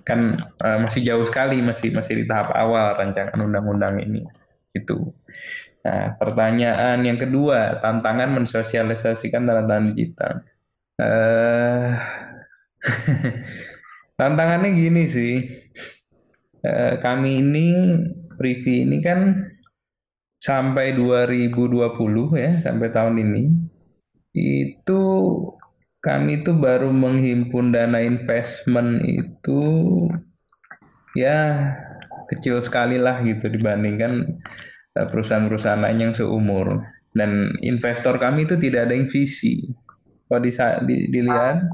kan 0.00 0.40
eh, 0.40 0.78
masih 0.80 1.04
jauh 1.04 1.26
sekali 1.28 1.60
masih 1.60 1.92
masih 1.92 2.16
di 2.16 2.24
tahap 2.24 2.48
awal 2.56 2.96
rancangan 2.96 3.36
undang-undang 3.36 4.00
ini 4.00 4.24
itu 4.72 5.12
nah 5.82 6.14
pertanyaan 6.14 7.02
yang 7.02 7.18
kedua 7.18 7.82
tantangan 7.82 8.30
mensosialisasikan 8.38 9.42
tanda-tangan 9.46 9.86
digital. 9.92 10.32
Eh 11.02 11.90
tantangannya 14.18 14.70
gini 14.74 15.02
sih. 15.10 15.34
Eh, 16.62 16.94
kami 17.02 17.42
ini 17.42 17.66
Privi 18.38 18.86
ini 18.86 19.02
kan 19.02 19.50
sampai 20.42 20.98
2020 20.98 21.54
ya 22.34 22.58
sampai 22.58 22.88
tahun 22.90 23.18
ini 23.22 23.44
itu 24.34 25.02
kami 26.02 26.42
itu 26.42 26.50
baru 26.50 26.90
menghimpun 26.90 27.70
dana 27.70 28.02
investment 28.02 29.06
itu 29.06 29.62
ya 31.14 31.70
kecil 32.26 32.58
sekali 32.58 32.98
lah 32.98 33.22
gitu 33.22 33.46
dibandingkan 33.46 34.42
perusahaan-perusahaan 34.96 35.80
lain 35.80 36.10
yang 36.10 36.14
seumur 36.14 36.84
dan 37.12 37.56
investor 37.64 38.16
kami 38.16 38.44
itu 38.44 38.56
tidak 38.56 38.88
ada 38.88 38.94
yang 38.96 39.08
visi 39.08 39.68
kalau 40.28 40.40
disa- 40.40 40.80
di- 40.84 41.08
dilihat 41.12 41.68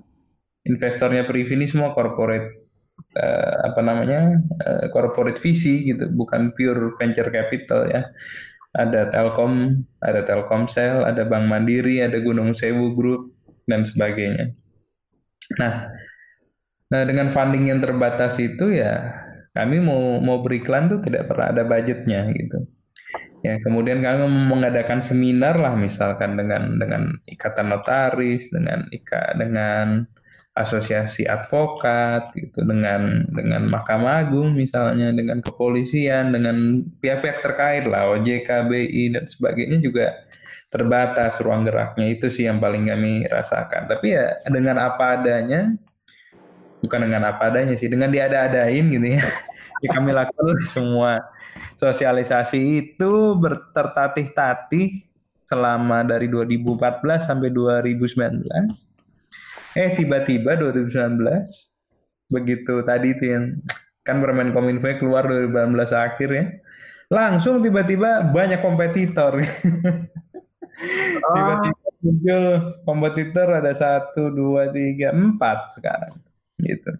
investornya 0.67 1.27
Privi 1.27 1.55
ini 1.55 1.67
semua 1.71 1.95
corporate 1.95 2.67
eh, 3.15 3.55
apa 3.67 3.81
namanya 3.83 4.39
eh, 4.63 4.87
corporate 4.91 5.39
visi 5.39 5.87
gitu 5.87 6.11
bukan 6.11 6.55
pure 6.55 6.99
venture 6.99 7.31
capital 7.31 7.87
ya 7.87 8.03
ada 8.75 9.09
Telkom 9.09 9.83
ada 10.03 10.21
Telkomsel 10.27 11.07
ada 11.07 11.25
Bank 11.25 11.47
Mandiri 11.49 12.05
ada 12.05 12.19
Gunung 12.21 12.53
Sewu 12.53 12.93
Group 12.95 13.33
dan 13.69 13.85
sebagainya. 13.85 14.53
Nah, 15.61 15.93
nah 16.89 17.03
dengan 17.05 17.29
funding 17.29 17.69
yang 17.69 17.81
terbatas 17.81 18.37
itu 18.41 18.73
ya 18.73 19.13
kami 19.53 19.81
mau 19.81 20.21
mau 20.21 20.41
beriklan 20.41 20.89
tuh 20.89 21.01
tidak 21.05 21.29
pernah 21.29 21.53
ada 21.53 21.63
budgetnya 21.65 22.29
gitu. 22.33 22.69
Ya, 23.39 23.55
kemudian 23.63 24.03
kami 24.03 24.27
mengadakan 24.27 24.99
seminar 24.99 25.55
lah 25.55 25.79
misalkan 25.79 26.35
dengan 26.35 26.75
dengan 26.75 27.15
ikatan 27.23 27.71
notaris, 27.71 28.51
dengan 28.51 28.91
ika 28.91 29.39
dengan 29.39 30.03
asosiasi 30.59 31.23
advokat 31.31 32.35
gitu, 32.35 32.67
dengan 32.67 33.23
dengan 33.31 33.71
Mahkamah 33.71 34.27
Agung 34.27 34.59
misalnya, 34.59 35.15
dengan 35.15 35.39
kepolisian, 35.39 36.35
dengan 36.35 36.83
pihak-pihak 36.99 37.39
terkait 37.39 37.87
lah, 37.87 38.11
OJK, 38.19 38.67
BI 38.67 39.15
dan 39.15 39.31
sebagainya 39.31 39.79
juga 39.79 40.19
terbatas 40.69 41.39
ruang 41.41 41.65
geraknya 41.65 42.11
itu 42.11 42.27
sih 42.29 42.45
yang 42.51 42.59
paling 42.59 42.91
kami 42.91 43.23
rasakan. 43.31 43.87
Tapi 43.87 44.19
ya 44.19 44.35
dengan 44.51 44.83
apa 44.83 45.15
adanya, 45.15 45.79
bukan 46.83 47.01
dengan 47.07 47.31
apa 47.31 47.55
adanya 47.55 47.79
sih, 47.79 47.87
dengan 47.87 48.11
diada-adain 48.11 48.91
gitu 48.91 49.07
ya. 49.15 49.23
ya 49.87 49.89
kami 49.95 50.11
lakukan 50.11 50.59
semua 50.67 51.38
sosialisasi 51.77 52.61
itu 52.83 53.39
bertertatih-tatih 53.39 55.09
selama 55.49 56.05
dari 56.05 56.29
2014 56.29 57.29
sampai 57.29 57.49
2019. 57.53 58.45
Eh 59.77 59.91
tiba-tiba 59.97 60.59
2019 60.59 61.23
begitu 62.29 62.85
tadi 62.85 63.17
itu 63.17 63.25
yang 63.33 63.45
kan 64.05 64.21
Permen 64.21 64.53
Kominfo 64.53 64.89
keluar 65.01 65.25
2019 65.25 65.75
akhir 65.93 66.29
ya. 66.33 66.45
Langsung 67.09 67.65
tiba-tiba 67.65 68.21
banyak 68.29 68.61
kompetitor. 68.61 69.41
tiba-tiba 71.35 71.73
muncul 72.03 72.45
kompetitor 72.87 73.49
ada 73.59 73.73
satu 73.75 74.31
dua 74.31 74.71
tiga 74.71 75.11
empat 75.11 75.75
sekarang 75.75 76.15
gitu 76.63 76.95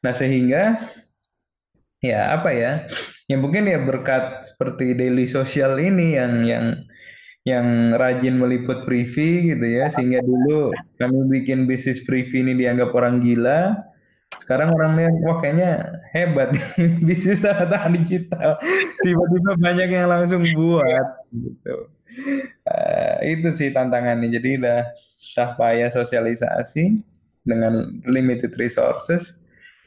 nah 0.00 0.12
sehingga 0.16 0.80
ya 1.98 2.38
apa 2.38 2.50
ya 2.54 2.72
ya 3.26 3.36
mungkin 3.36 3.66
ya 3.66 3.82
berkat 3.82 4.46
seperti 4.54 4.94
daily 4.94 5.26
social 5.26 5.78
ini 5.78 6.14
yang 6.14 6.46
yang 6.46 6.66
yang 7.42 7.66
rajin 7.96 8.36
meliput 8.36 8.84
Privi 8.84 9.54
gitu 9.54 9.66
ya 9.66 9.88
sehingga 9.88 10.20
dulu 10.20 10.70
kami 11.00 11.18
bikin 11.40 11.64
bisnis 11.64 12.04
Privi 12.04 12.44
ini 12.44 12.54
dianggap 12.54 12.92
orang 12.94 13.18
gila 13.24 13.74
sekarang 14.38 14.70
orang 14.76 15.00
lihat 15.00 15.14
wah 15.24 15.38
kayaknya 15.40 15.70
hebat 16.12 16.52
bisnis 17.06 17.42
data 17.42 17.88
digital 17.90 18.60
tiba-tiba 19.00 19.50
banyak 19.58 19.88
yang 19.88 20.06
langsung 20.12 20.44
buat 20.54 21.06
gitu 21.32 21.88
Uh, 22.68 23.16
itu 23.24 23.48
sih 23.54 23.68
tantangannya. 23.72 24.28
Jadi 24.28 24.60
udah 24.60 24.92
sah 24.96 25.54
payah 25.56 25.88
sosialisasi 25.88 26.98
dengan 27.46 28.02
limited 28.04 28.52
resources. 28.60 29.37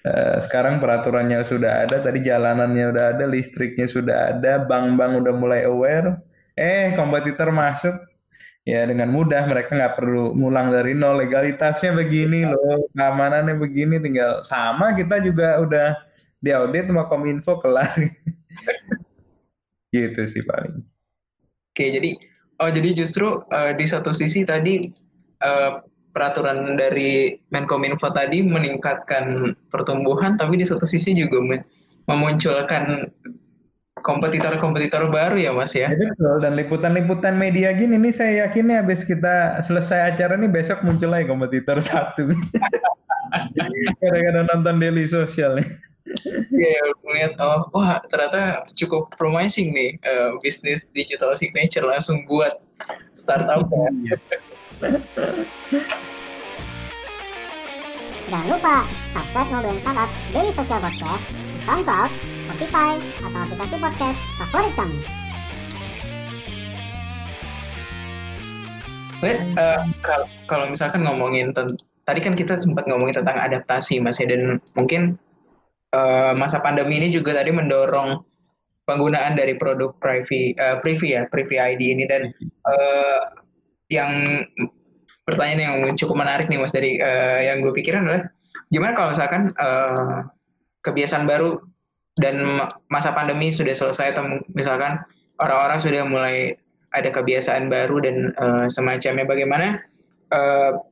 Uh, 0.01 0.41
sekarang 0.41 0.81
peraturannya 0.81 1.46
sudah 1.46 1.86
ada, 1.86 2.01
tadi 2.01 2.25
jalanannya 2.25 2.89
udah 2.89 3.05
ada, 3.13 3.25
listriknya 3.29 3.86
sudah 3.86 4.34
ada, 4.34 4.65
bank-bank 4.65 5.22
udah 5.22 5.34
mulai 5.38 5.62
aware. 5.70 6.17
Eh, 6.58 6.98
kompetitor 6.98 7.53
masuk. 7.53 7.93
Ya 8.62 8.86
dengan 8.86 9.10
mudah 9.10 9.50
mereka 9.50 9.74
nggak 9.74 9.98
perlu 9.98 10.38
ngulang 10.38 10.70
dari 10.70 10.93
nol. 10.93 11.17
Legalitasnya 11.17 11.98
begini 11.98 12.46
loh 12.46 12.86
keamanannya 12.93 13.58
begini 13.58 13.98
tinggal 13.98 14.46
sama 14.46 14.93
kita 14.93 15.17
juga 15.17 15.58
udah 15.58 15.98
diaudit 16.46 16.86
sama 16.86 17.10
kominfo 17.10 17.58
kelar. 17.58 17.89
Gitu 19.91 20.22
sih 20.29 20.46
paling. 20.46 20.86
Oke, 21.74 21.86
jadi 21.89 22.15
oh 22.62 22.70
jadi 22.70 22.89
justru 22.96 23.41
eh, 23.50 23.74
di 23.75 23.86
satu 23.89 24.13
sisi 24.13 24.46
tadi 24.46 24.86
eh, 25.41 25.72
peraturan 26.12 26.75
dari 26.75 27.39
Menkominfo 27.50 28.12
tadi 28.12 28.44
meningkatkan 28.44 29.56
pertumbuhan, 29.72 30.36
tapi 30.36 30.60
di 30.60 30.65
satu 30.68 30.84
sisi 30.84 31.15
juga 31.15 31.39
memunculkan 32.06 33.10
kompetitor-kompetitor 34.01 35.08
baru 35.08 35.38
ya, 35.38 35.51
Mas 35.53 35.72
ya. 35.72 35.88
Ya, 35.88 35.96
betul 35.96 36.41
dan 36.41 36.53
liputan-liputan 36.58 37.38
media 37.38 37.72
gini 37.72 37.96
nih 38.01 38.13
saya 38.13 38.32
yakin 38.48 38.68
nih 38.68 38.77
habis 38.82 39.01
kita 39.06 39.62
selesai 39.62 40.13
acara 40.13 40.36
nih 40.36 40.50
besok 40.50 40.82
muncul 40.82 41.10
lagi 41.13 41.30
kompetitor 41.30 41.77
satu 41.86 42.34
gara-gara 44.01 44.41
nonton 44.44 44.75
Daily 44.82 45.06
Social 45.06 45.56
nih 45.62 45.70
Iya, 46.51 46.82
melihat 47.06 47.34
oh 47.39 47.70
wah 47.72 48.01
ternyata 48.10 48.65
cukup 48.74 49.13
promising 49.15 49.72
nih 49.72 49.91
eh, 50.01 50.30
bisnis 50.41 50.89
digital 50.91 51.38
signature 51.38 51.86
langsung 51.86 52.25
buat 52.25 52.58
startup 53.13 53.70
ya. 53.70 54.18
Jangan 58.32 58.48
lupa 58.50 58.90
subscribe 59.14 59.50
Ngobrolin 59.54 59.78
Startup 59.86 60.10
Daily 60.34 60.52
Social 60.58 60.80
Podcast 60.82 61.26
di 61.30 61.60
SoundCloud, 61.62 62.10
Spotify, 62.48 62.92
atau 63.22 63.40
aplikasi 63.46 63.76
podcast 63.78 64.20
favorit 64.42 64.74
kamu. 64.74 64.98
Kal- 70.02 70.30
kalau 70.50 70.66
misalkan 70.74 71.06
ngomongin 71.06 71.54
tadi 71.54 72.20
kan 72.26 72.34
kita 72.34 72.58
sempat 72.58 72.90
ngomongin 72.90 73.22
tentang 73.22 73.38
adaptasi 73.38 74.02
Mas 74.02 74.18
ya 74.18 74.26
dan 74.26 74.58
mungkin 74.74 75.22
eh, 75.94 76.34
masa 76.42 76.58
pandemi 76.58 76.98
ini 76.98 77.14
juga 77.14 77.38
tadi 77.38 77.54
mendorong 77.54 78.18
penggunaan 78.90 79.38
dari 79.38 79.54
produk 79.62 79.94
Privy 80.02 80.58
eh, 80.58 80.82
Privy 80.82 81.14
ya 81.14 81.30
Privy 81.30 81.62
ID 81.62 81.82
ini 81.94 82.10
dan 82.10 82.34
eh, 82.66 83.22
yang 83.91 84.24
pertanyaan 85.27 85.62
yang 85.62 85.75
cukup 86.00 86.15
menarik 86.24 86.48
nih 86.48 86.57
Mas 86.57 86.74
dari 86.74 86.98
eh, 86.98 87.51
yang 87.51 87.60
gue 87.62 87.75
pikirin 87.75 88.07
adalah 88.07 88.24
gimana 88.71 88.91
kalau 88.95 89.10
misalkan 89.13 89.51
eh, 89.51 90.19
kebiasaan 90.81 91.27
baru 91.27 91.60
dan 92.17 92.41
ma- 92.57 92.71
masa 92.88 93.12
pandemi 93.12 93.51
sudah 93.51 93.75
selesai 93.75 94.15
atau 94.15 94.41
misalkan 94.55 95.03
orang-orang 95.39 95.79
sudah 95.79 96.01
mulai 96.07 96.55
ada 96.91 97.12
kebiasaan 97.12 97.67
baru 97.67 98.00
dan 98.00 98.15
eh, 98.33 98.67
semacamnya 98.71 99.27
bagaimana 99.27 99.83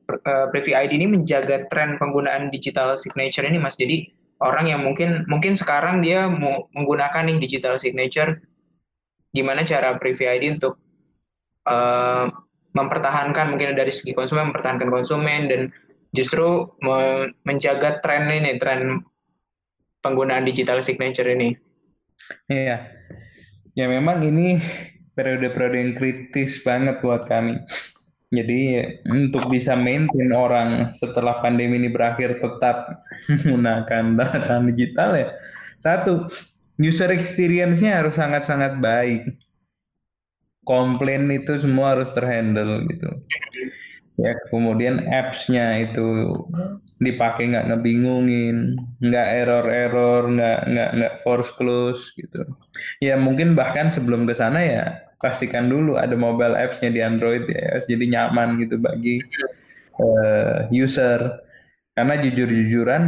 pr- 0.04 0.20
eh, 0.20 0.46
Privy 0.52 0.72
ID 0.76 0.92
ini 1.00 1.06
menjaga 1.08 1.64
tren 1.72 1.96
penggunaan 1.96 2.52
digital 2.52 3.00
signature 3.00 3.48
ini 3.48 3.56
Mas? 3.56 3.74
Jadi 3.80 4.12
orang 4.44 4.68
yang 4.68 4.80
mungkin 4.84 5.24
mungkin 5.28 5.56
sekarang 5.56 6.04
dia 6.04 6.28
menggunakan 6.76 7.24
nih 7.28 7.40
digital 7.40 7.80
signature 7.80 8.40
gimana 9.32 9.64
cara 9.64 9.96
Privy 9.96 10.24
ID 10.28 10.44
untuk 10.60 10.76
eh, 11.66 12.26
mempertahankan 12.74 13.50
mungkin 13.50 13.74
dari 13.74 13.90
segi 13.90 14.14
konsumen 14.14 14.50
mempertahankan 14.50 14.90
konsumen 14.90 15.50
dan 15.50 15.60
justru 16.14 16.70
me- 16.82 17.34
menjaga 17.46 17.98
tren 18.02 18.30
ini 18.30 18.58
tren 18.58 19.02
penggunaan 20.00 20.46
digital 20.46 20.80
signature 20.80 21.26
ini. 21.28 21.54
Iya, 22.46 22.90
ya 23.74 23.86
memang 23.90 24.22
ini 24.22 24.58
periode-periode 25.14 25.76
yang 25.76 25.92
kritis 25.98 26.62
banget 26.62 27.02
buat 27.02 27.26
kami. 27.26 27.60
Jadi 28.30 28.78
untuk 29.10 29.50
bisa 29.50 29.74
maintain 29.74 30.30
orang 30.30 30.94
setelah 30.94 31.42
pandemi 31.42 31.82
ini 31.82 31.90
berakhir 31.90 32.38
tetap 32.38 33.02
menggunakan 33.28 34.04
data 34.14 34.62
digital 34.70 35.10
ya, 35.18 35.28
satu 35.82 36.30
user 36.78 37.10
experience-nya 37.10 38.00
harus 38.00 38.14
sangat-sangat 38.14 38.78
baik. 38.78 39.34
Komplain 40.70 41.26
itu 41.34 41.58
semua 41.58 41.98
harus 41.98 42.14
terhandle 42.14 42.86
gitu. 42.86 43.10
Ya 44.22 44.38
kemudian 44.54 45.02
apps-nya 45.10 45.82
itu 45.82 46.30
dipakai 47.02 47.50
nggak 47.50 47.74
ngebingungin, 47.74 48.78
nggak 49.02 49.28
error-error, 49.42 50.30
nggak 50.30 50.58
nggak 50.70 50.90
nggak 50.94 51.14
force 51.26 51.50
close 51.58 52.14
gitu. 52.14 52.46
Ya 53.02 53.18
mungkin 53.18 53.58
bahkan 53.58 53.90
sebelum 53.90 54.30
ke 54.30 54.34
sana 54.38 54.62
ya 54.62 54.84
pastikan 55.18 55.66
dulu 55.66 55.98
ada 55.98 56.14
mobile 56.14 56.54
apps-nya 56.54 56.94
di 56.94 57.00
Android 57.02 57.50
ya, 57.50 57.82
jadi 57.82 58.04
nyaman 58.06 58.62
gitu 58.62 58.78
bagi 58.78 59.18
eh, 59.98 60.58
user. 60.70 61.42
Karena 61.98 62.14
jujur-jujuran 62.22 63.02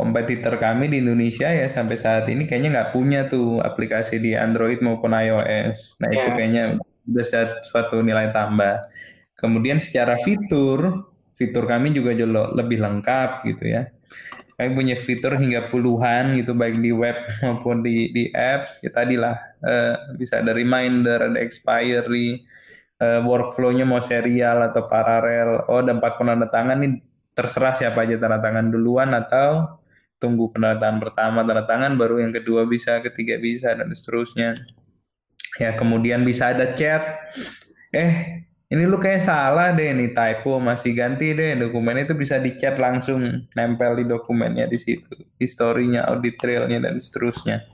kompetitor 0.00 0.54
kami 0.64 0.88
di 0.92 0.96
Indonesia 1.04 1.48
ya 1.52 1.68
sampai 1.76 1.96
saat 2.00 2.24
ini 2.32 2.48
kayaknya 2.48 2.70
nggak 2.74 2.90
punya 2.96 3.20
tuh 3.32 3.60
aplikasi 3.60 4.16
di 4.24 4.32
Android 4.32 4.80
maupun 4.86 5.12
iOS. 5.12 6.00
Nah 6.00 6.08
itu 6.16 6.28
Ya. 6.30 6.34
kayaknya 6.36 6.64
udah 7.10 7.24
sa- 7.32 7.60
suatu 7.68 7.96
nilai 8.08 8.32
tambah. 8.32 8.74
Kemudian 9.40 9.78
secara 9.80 10.16
fitur, 10.26 11.08
fitur 11.38 11.64
kami 11.68 11.92
juga 11.96 12.12
jauh 12.16 12.32
lebih 12.56 12.78
lengkap 12.84 13.30
gitu 13.48 13.64
ya. 13.76 13.82
Kami 14.56 14.70
punya 14.76 14.96
fitur 15.00 15.40
hingga 15.40 15.72
puluhan 15.72 16.36
gitu 16.36 16.52
baik 16.52 16.76
di 16.84 16.92
web 16.92 17.16
maupun 17.44 17.80
di 17.86 18.12
di 18.12 18.24
apps. 18.36 18.80
Ya 18.84 18.90
tadilah 18.92 19.34
eh, 19.64 19.94
bisa 20.20 20.44
ada 20.44 20.52
reminder, 20.52 21.32
ada 21.32 21.38
expiry, 21.40 22.44
eh, 23.00 23.20
workflow-nya 23.24 23.84
mau 23.88 24.00
serial 24.04 24.60
atau 24.72 24.84
paralel. 24.90 25.64
Oh, 25.70 25.80
ada 25.84 25.92
empat 25.96 26.20
penandatangan 26.20 26.76
nih 26.82 26.92
terserah 27.36 27.74
siapa 27.78 28.04
aja 28.04 28.20
tanda 28.20 28.38
tangan 28.42 28.68
duluan 28.74 29.14
atau 29.16 29.79
tunggu 30.20 30.52
pendataan 30.52 31.00
pertama 31.00 31.42
tanda 31.42 31.64
tangan 31.64 31.96
baru 31.96 32.20
yang 32.20 32.30
kedua 32.36 32.68
bisa, 32.68 33.00
ketiga 33.00 33.40
bisa 33.40 33.72
dan 33.72 33.88
seterusnya. 33.90 34.52
Ya, 35.58 35.74
kemudian 35.74 36.22
bisa 36.22 36.54
ada 36.54 36.70
chat. 36.76 37.02
Eh, 37.90 38.44
ini 38.70 38.86
lu 38.86 39.02
kayak 39.02 39.26
salah 39.26 39.74
deh 39.74 39.90
nih 39.90 40.14
typo 40.14 40.62
masih 40.62 40.94
ganti 40.94 41.34
deh 41.34 41.58
dokumennya 41.58 42.06
itu 42.06 42.14
bisa 42.14 42.38
di 42.38 42.54
chat 42.54 42.78
langsung 42.78 43.50
nempel 43.58 43.98
di 43.98 44.06
dokumennya 44.06 44.70
di 44.70 44.78
situ 44.78 45.26
historinya 45.42 46.06
audit 46.06 46.38
trailnya 46.38 46.78
dan 46.78 47.02
seterusnya 47.02 47.66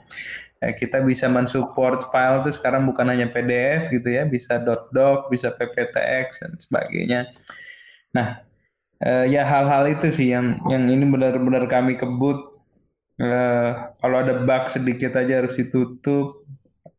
ya, 0.64 0.72
kita 0.72 1.04
bisa 1.04 1.28
mensupport 1.28 2.08
file 2.08 2.40
tuh 2.48 2.54
sekarang 2.56 2.88
bukan 2.88 3.12
hanya 3.12 3.28
PDF 3.28 3.92
gitu 3.92 4.08
ya 4.08 4.24
bisa 4.24 4.56
.doc 4.64 5.28
bisa 5.28 5.52
PPTX 5.52 6.48
dan 6.48 6.52
sebagainya 6.56 7.28
nah 8.16 8.40
eh, 9.04 9.24
ya 9.34 9.42
hal-hal 9.44 9.84
itu 9.92 10.06
sih 10.16 10.28
yang 10.34 10.46
yang 10.72 10.84
ini 10.88 11.04
benar-benar 11.08 11.64
kami 11.68 11.96
kebut 12.00 12.56
Eh, 13.16 13.70
kalau 13.96 14.16
ada 14.20 14.44
bug 14.44 14.68
sedikit 14.68 15.16
aja 15.16 15.40
harus 15.40 15.56
ditutup 15.56 16.44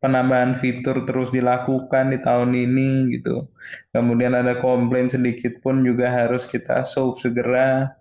penambahan 0.01 0.57
fitur 0.57 1.05
terus 1.05 1.29
dilakukan 1.29 2.09
di 2.13 2.17
tahun 2.25 2.57
ini 2.57 2.89
gitu. 3.17 3.45
Kemudian 3.93 4.33
ada 4.33 4.57
komplain 4.57 5.13
sedikit 5.13 5.61
pun 5.61 5.85
juga 5.85 6.09
harus 6.09 6.49
kita 6.49 6.85
solve 6.89 7.21
segera. 7.21 7.93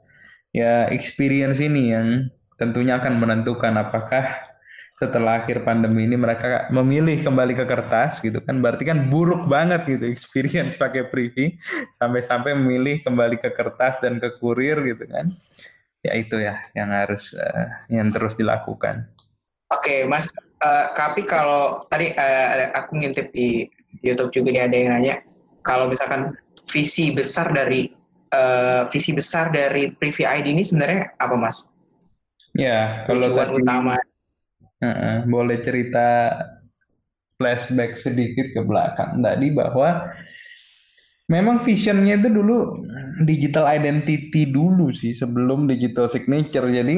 Ya 0.57 0.89
experience 0.89 1.61
ini 1.61 1.93
yang 1.93 2.09
tentunya 2.57 2.97
akan 2.97 3.21
menentukan 3.21 3.77
apakah 3.77 4.46
setelah 4.97 5.45
akhir 5.45 5.61
pandemi 5.63 6.09
ini 6.09 6.17
mereka 6.17 6.73
memilih 6.73 7.21
kembali 7.21 7.53
ke 7.53 7.65
kertas 7.69 8.17
gitu 8.25 8.41
kan 8.41 8.65
berarti 8.65 8.89
kan 8.89 9.13
buruk 9.13 9.45
banget 9.45 9.85
gitu 9.85 10.09
experience 10.09 10.75
pakai 10.83 11.07
privy 11.13 11.57
sampai-sampai 11.93 12.57
memilih 12.57 13.05
kembali 13.05 13.37
ke 13.37 13.53
kertas 13.53 14.01
dan 14.01 14.17
ke 14.17 14.41
kurir 14.41 14.81
gitu 14.89 15.05
kan 15.05 15.29
ya 16.01 16.13
itu 16.17 16.41
ya 16.41 16.65
yang 16.73 16.89
harus 16.91 17.37
eh, 17.37 17.69
yang 17.93 18.09
terus 18.09 18.39
dilakukan 18.41 19.05
Oke, 19.75 20.07
Mas. 20.07 20.31
Eh, 20.63 20.87
tapi 20.95 21.27
kalau 21.27 21.83
tadi 21.91 22.15
eh, 22.15 22.71
aku 22.71 23.03
ngintip 23.03 23.35
di 23.35 23.67
YouTube 24.01 24.31
juga 24.31 24.55
nih 24.55 24.63
ada 24.63 24.77
yang 24.79 24.91
nanya 24.95 25.15
kalau 25.67 25.91
misalkan 25.91 26.39
visi 26.71 27.11
besar 27.11 27.51
dari 27.51 27.91
eh, 28.31 28.83
visi 28.95 29.11
besar 29.11 29.51
dari 29.51 29.91
Privy 29.91 30.23
ID 30.23 30.47
ini 30.55 30.63
sebenarnya 30.63 31.19
apa, 31.19 31.35
Mas? 31.35 31.67
ya 32.57 33.05
kalau 33.05 33.29
Tujuan 33.29 33.53
tadi 33.53 33.61
utama. 33.61 33.95
Boleh 35.27 35.61
cerita 35.65 36.37
flashback 37.37 38.01
sedikit 38.01 38.49
ke 38.53 38.65
belakang 38.65 39.21
tadi 39.21 39.53
bahwa 39.53 40.09
memang 41.29 41.61
visionnya 41.61 42.17
itu 42.17 42.33
dulu 42.33 42.81
digital 43.29 43.69
identity 43.69 44.49
dulu 44.49 44.89
sih 44.89 45.13
sebelum 45.13 45.69
digital 45.69 46.09
signature. 46.09 46.65
Jadi 46.65 46.97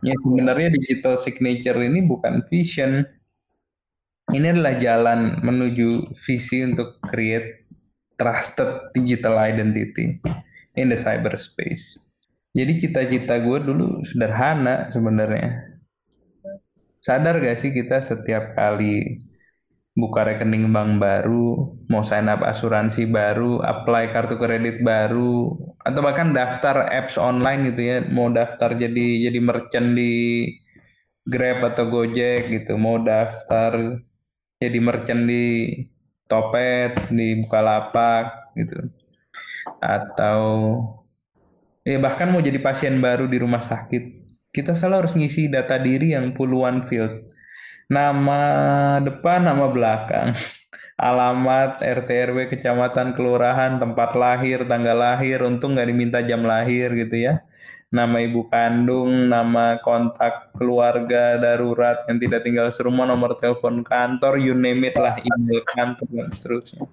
ya 0.00 0.14
sebenarnya 0.24 0.72
digital 0.72 1.20
signature 1.20 1.76
ini 1.84 2.00
bukan 2.04 2.40
vision. 2.48 3.04
Ini 4.28 4.56
adalah 4.56 4.76
jalan 4.80 5.40
menuju 5.40 6.16
visi 6.24 6.60
untuk 6.64 7.00
create 7.00 7.64
trusted 8.20 8.92
digital 8.92 9.36
identity 9.40 10.20
in 10.76 10.88
the 10.92 10.96
cyberspace. 10.96 11.96
Jadi 12.56 12.88
cita-cita 12.88 13.36
gue 13.40 13.58
dulu 13.60 14.00
sederhana 14.04 14.88
sebenarnya 14.92 15.67
sadar 17.08 17.40
gak 17.40 17.56
sih 17.56 17.72
kita 17.72 18.04
setiap 18.04 18.52
kali 18.52 19.16
buka 19.98 20.22
rekening 20.22 20.70
bank 20.70 21.02
baru, 21.02 21.74
mau 21.90 22.06
sign 22.06 22.30
up 22.30 22.46
asuransi 22.46 23.10
baru, 23.10 23.58
apply 23.58 24.14
kartu 24.14 24.38
kredit 24.38 24.78
baru, 24.86 25.58
atau 25.82 26.00
bahkan 26.06 26.30
daftar 26.30 26.86
apps 26.86 27.18
online 27.18 27.74
gitu 27.74 27.82
ya, 27.82 27.96
mau 28.06 28.30
daftar 28.30 28.78
jadi 28.78 29.26
jadi 29.26 29.38
merchant 29.42 29.98
di 29.98 30.12
Grab 31.26 31.60
atau 31.74 31.90
Gojek 31.90 32.46
gitu, 32.54 32.78
mau 32.78 33.02
daftar 33.02 33.98
jadi 34.62 34.78
merchant 34.78 35.26
di 35.26 35.44
Topet, 36.30 37.10
di 37.10 37.42
Bukalapak 37.42 38.54
gitu, 38.54 38.78
atau 39.82 40.40
ya 41.82 41.98
bahkan 41.98 42.30
mau 42.30 42.38
jadi 42.38 42.62
pasien 42.62 43.02
baru 43.02 43.26
di 43.26 43.42
rumah 43.42 43.66
sakit, 43.66 44.17
kita 44.54 44.76
selalu 44.76 45.06
harus 45.06 45.14
ngisi 45.16 45.48
data 45.52 45.76
diri 45.80 46.16
yang 46.16 46.32
puluhan 46.32 46.84
field 46.86 47.28
nama 47.88 48.42
depan, 49.00 49.48
nama 49.48 49.66
belakang, 49.72 50.36
alamat, 51.08 51.80
RT 51.80 52.08
RW, 52.32 52.38
kecamatan, 52.52 53.16
kelurahan, 53.16 53.80
tempat 53.80 54.12
lahir, 54.12 54.68
tanggal 54.68 54.96
lahir, 54.96 55.40
untung 55.40 55.74
nggak 55.74 55.88
diminta 55.88 56.20
jam 56.20 56.44
lahir 56.44 56.92
gitu 56.94 57.16
ya. 57.16 57.40
Nama 57.88 58.20
ibu 58.20 58.52
kandung, 58.52 59.32
nama 59.32 59.80
kontak 59.80 60.52
keluarga 60.52 61.40
darurat 61.40 62.04
yang 62.04 62.20
tidak 62.20 62.44
tinggal 62.44 62.68
serumah, 62.68 63.08
nomor 63.08 63.40
telepon 63.40 63.80
kantor, 63.80 64.36
you 64.36 64.52
name 64.52 64.84
it 64.84 64.92
lah, 65.00 65.16
email 65.16 65.64
kantor 65.72 66.08
dan 66.12 66.28
seterusnya. 66.28 66.84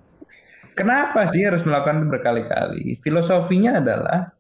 Kenapa 0.72 1.28
sih 1.36 1.44
harus 1.44 1.68
melakukan 1.68 2.04
itu 2.04 2.08
berkali-kali? 2.08 2.84
Filosofinya 3.04 3.84
adalah 3.84 4.35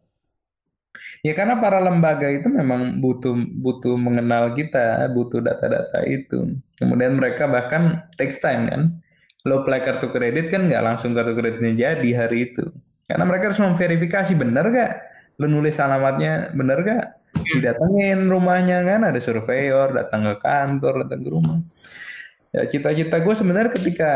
Ya 1.26 1.34
karena 1.34 1.58
para 1.58 1.82
lembaga 1.82 2.30
itu 2.30 2.46
memang 2.54 3.02
butuh 3.02 3.34
butuh 3.58 3.98
mengenal 3.98 4.54
kita, 4.54 5.10
butuh 5.10 5.42
data-data 5.42 6.06
itu. 6.06 6.54
Kemudian 6.78 7.18
mereka 7.18 7.50
bahkan 7.50 8.06
takes 8.14 8.38
time 8.38 8.70
kan. 8.70 8.82
Lo 9.42 9.66
apply 9.66 9.82
kartu 9.82 10.14
kredit 10.14 10.54
kan 10.54 10.70
nggak 10.70 10.86
langsung 10.86 11.18
kartu 11.18 11.34
kreditnya 11.34 11.74
jadi 11.74 12.10
hari 12.14 12.54
itu. 12.54 12.70
Karena 13.10 13.26
mereka 13.26 13.50
harus 13.50 13.62
memverifikasi 13.62 14.38
benar 14.38 14.70
gak 14.70 14.94
lo 15.40 15.46
nulis 15.52 15.76
alamatnya 15.84 16.56
benar 16.56 16.80
gak 16.86 17.06
didatengin 17.36 18.32
rumahnya 18.32 18.88
kan 18.88 19.04
ada 19.04 19.20
surveyor 19.20 19.92
datang 19.92 20.24
ke 20.24 20.36
kantor 20.40 21.04
datang 21.04 21.22
ke 21.28 21.30
rumah 21.30 21.60
ya 22.56 22.64
cita-cita 22.64 23.20
gue 23.20 23.36
sebenarnya 23.36 23.72
ketika 23.76 24.12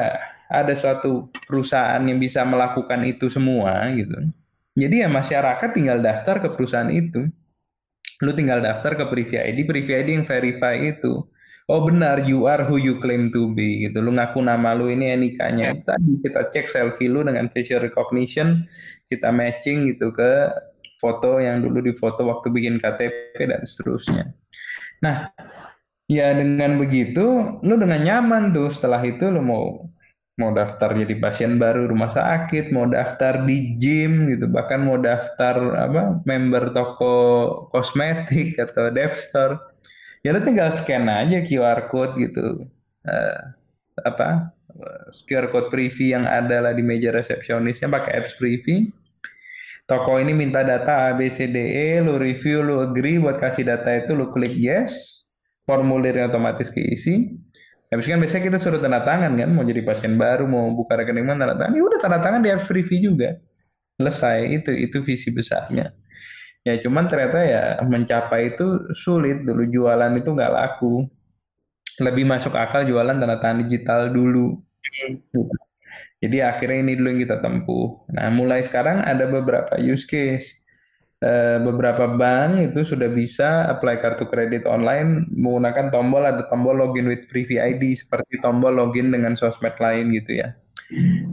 ada 0.47 0.71
suatu 0.71 1.27
perusahaan 1.43 1.99
yang 2.07 2.17
bisa 2.17 2.47
melakukan 2.47 3.03
itu 3.03 3.27
semua 3.27 3.83
gitu 3.91 4.15
jadi 4.79 5.05
ya 5.05 5.09
masyarakat 5.11 5.69
tinggal 5.75 5.99
daftar 5.99 6.39
ke 6.39 6.47
perusahaan 6.55 6.89
itu. 6.89 7.27
Lu 8.23 8.31
tinggal 8.35 8.59
daftar 8.59 8.95
ke 8.99 9.03
Privy 9.07 9.35
ID, 9.39 9.67
Privy 9.67 9.91
ID 9.95 10.09
yang 10.19 10.25
verify 10.27 10.75
itu. 10.75 11.23
Oh 11.69 11.85
benar, 11.85 12.25
you 12.25 12.49
are 12.49 12.65
who 12.65 12.81
you 12.81 12.97
claim 12.97 13.29
to 13.29 13.53
be 13.53 13.85
gitu. 13.85 14.01
Lu 14.01 14.09
ngaku 14.11 14.41
nama 14.41 14.73
lu 14.73 14.89
ini 14.89 15.13
nikahnya. 15.13 15.77
Tadi 15.85 16.17
kita 16.25 16.49
cek 16.49 16.65
selfie 16.65 17.07
lu 17.07 17.21
dengan 17.21 17.45
facial 17.53 17.85
recognition, 17.85 18.65
kita 19.05 19.29
matching 19.29 19.85
gitu 19.85 20.09
ke 20.09 20.49
foto 20.99 21.39
yang 21.39 21.61
dulu 21.63 21.79
di 21.85 21.93
foto 21.95 22.27
waktu 22.27 22.49
bikin 22.51 22.81
KTP 22.81 23.37
dan 23.45 23.61
seterusnya. 23.63 24.33
Nah, 25.05 25.31
ya 26.09 26.33
dengan 26.35 26.81
begitu, 26.81 27.57
lu 27.63 27.75
dengan 27.79 28.01
nyaman 28.03 28.51
tuh 28.51 28.73
setelah 28.73 28.99
itu 29.05 29.29
lu 29.29 29.39
mau 29.39 29.88
mau 30.39 30.55
daftar 30.55 30.95
jadi 30.95 31.19
pasien 31.19 31.59
baru 31.59 31.91
rumah 31.91 32.09
sakit, 32.09 32.71
mau 32.71 32.87
daftar 32.87 33.43
di 33.43 33.75
gym 33.75 34.31
gitu, 34.31 34.47
bahkan 34.47 34.79
mau 34.79 34.95
daftar 34.95 35.59
apa 35.75 36.23
member 36.23 36.71
toko 36.71 37.15
kosmetik 37.75 38.55
atau 38.63 38.87
dev 38.87 39.19
store, 39.19 39.59
ya 40.23 40.31
lo 40.31 40.39
tinggal 40.39 40.71
scan 40.71 41.11
aja 41.11 41.43
QR 41.43 41.91
code 41.91 42.15
gitu, 42.15 42.63
uh, 43.03 43.39
apa 44.07 44.55
QR 45.27 45.51
code 45.51 45.67
privy 45.67 46.15
yang 46.15 46.23
ada 46.23 46.63
lah 46.63 46.71
di 46.71 46.79
meja 46.79 47.11
resepsionisnya 47.11 47.91
pakai 47.91 48.23
apps 48.23 48.39
privy. 48.39 48.87
Toko 49.89 50.21
ini 50.21 50.37
minta 50.37 50.61
data 50.61 51.09
A, 51.09 51.17
B, 51.17 51.33
C, 51.33 51.49
D, 51.49 51.57
E, 51.57 51.97
lu 51.97 52.21
review, 52.21 52.61
lu 52.61 52.85
agree 52.85 53.17
buat 53.17 53.41
kasih 53.41 53.65
data 53.65 53.89
itu, 53.89 54.13
lu 54.13 54.29
klik 54.29 54.53
yes, 54.53 55.25
formulirnya 55.65 56.29
otomatis 56.29 56.69
keisi, 56.69 57.33
Habis 57.89 58.05
kan 58.05 58.21
biasanya 58.21 58.43
kita 58.53 58.57
suruh 58.61 58.77
tanda 58.77 59.01
tangan 59.01 59.33
kan, 59.33 59.49
mau 59.49 59.65
jadi 59.65 59.81
pasien 59.81 60.13
baru, 60.13 60.45
mau 60.45 60.69
buka 60.77 60.93
rekening 60.93 61.25
mana 61.25 61.49
tanda 61.49 61.55
tangan, 61.65 61.73
ya 61.73 61.83
udah 61.89 61.99
tanda 61.99 62.19
tangan 62.21 62.39
di 62.45 62.49
apps 62.53 62.69
preview 62.69 62.99
juga. 63.13 63.41
Selesai, 63.97 64.37
itu 64.61 64.71
itu 64.77 64.97
visi 65.01 65.33
besarnya. 65.33 65.89
Ya 66.67 66.77
cuman 66.77 67.09
ternyata 67.09 67.39
ya 67.41 67.63
mencapai 67.81 68.53
itu 68.53 68.93
sulit 68.93 69.41
dulu 69.41 69.65
jualan 69.65 70.11
itu 70.13 70.29
nggak 70.29 70.53
laku. 70.53 71.09
Lebih 71.99 72.29
masuk 72.29 72.53
akal 72.55 72.85
jualan 72.85 73.17
tanda 73.17 73.41
tangan 73.41 73.65
digital 73.65 74.13
dulu. 74.13 74.61
Jadi 76.19 76.37
akhirnya 76.43 76.77
ini 76.83 76.93
dulu 76.99 77.07
yang 77.15 77.21
kita 77.25 77.37
tempuh. 77.41 78.05
Nah 78.13 78.29
mulai 78.29 78.61
sekarang 78.61 79.01
ada 79.01 79.25
beberapa 79.25 79.79
use 79.81 80.05
case 80.05 80.58
beberapa 81.59 82.07
bank 82.07 82.71
itu 82.71 82.95
sudah 82.95 83.11
bisa 83.11 83.67
apply 83.67 83.99
kartu 83.99 84.23
kredit 84.31 84.63
online 84.63 85.27
menggunakan 85.35 85.91
tombol 85.91 86.23
ada 86.23 86.47
tombol 86.47 86.79
login 86.79 87.11
with 87.11 87.27
Privy 87.27 87.59
ID 87.59 87.91
seperti 87.91 88.39
tombol 88.39 88.79
login 88.79 89.11
dengan 89.11 89.35
sosmed 89.35 89.75
lain 89.83 90.15
gitu 90.15 90.39
ya. 90.39 90.55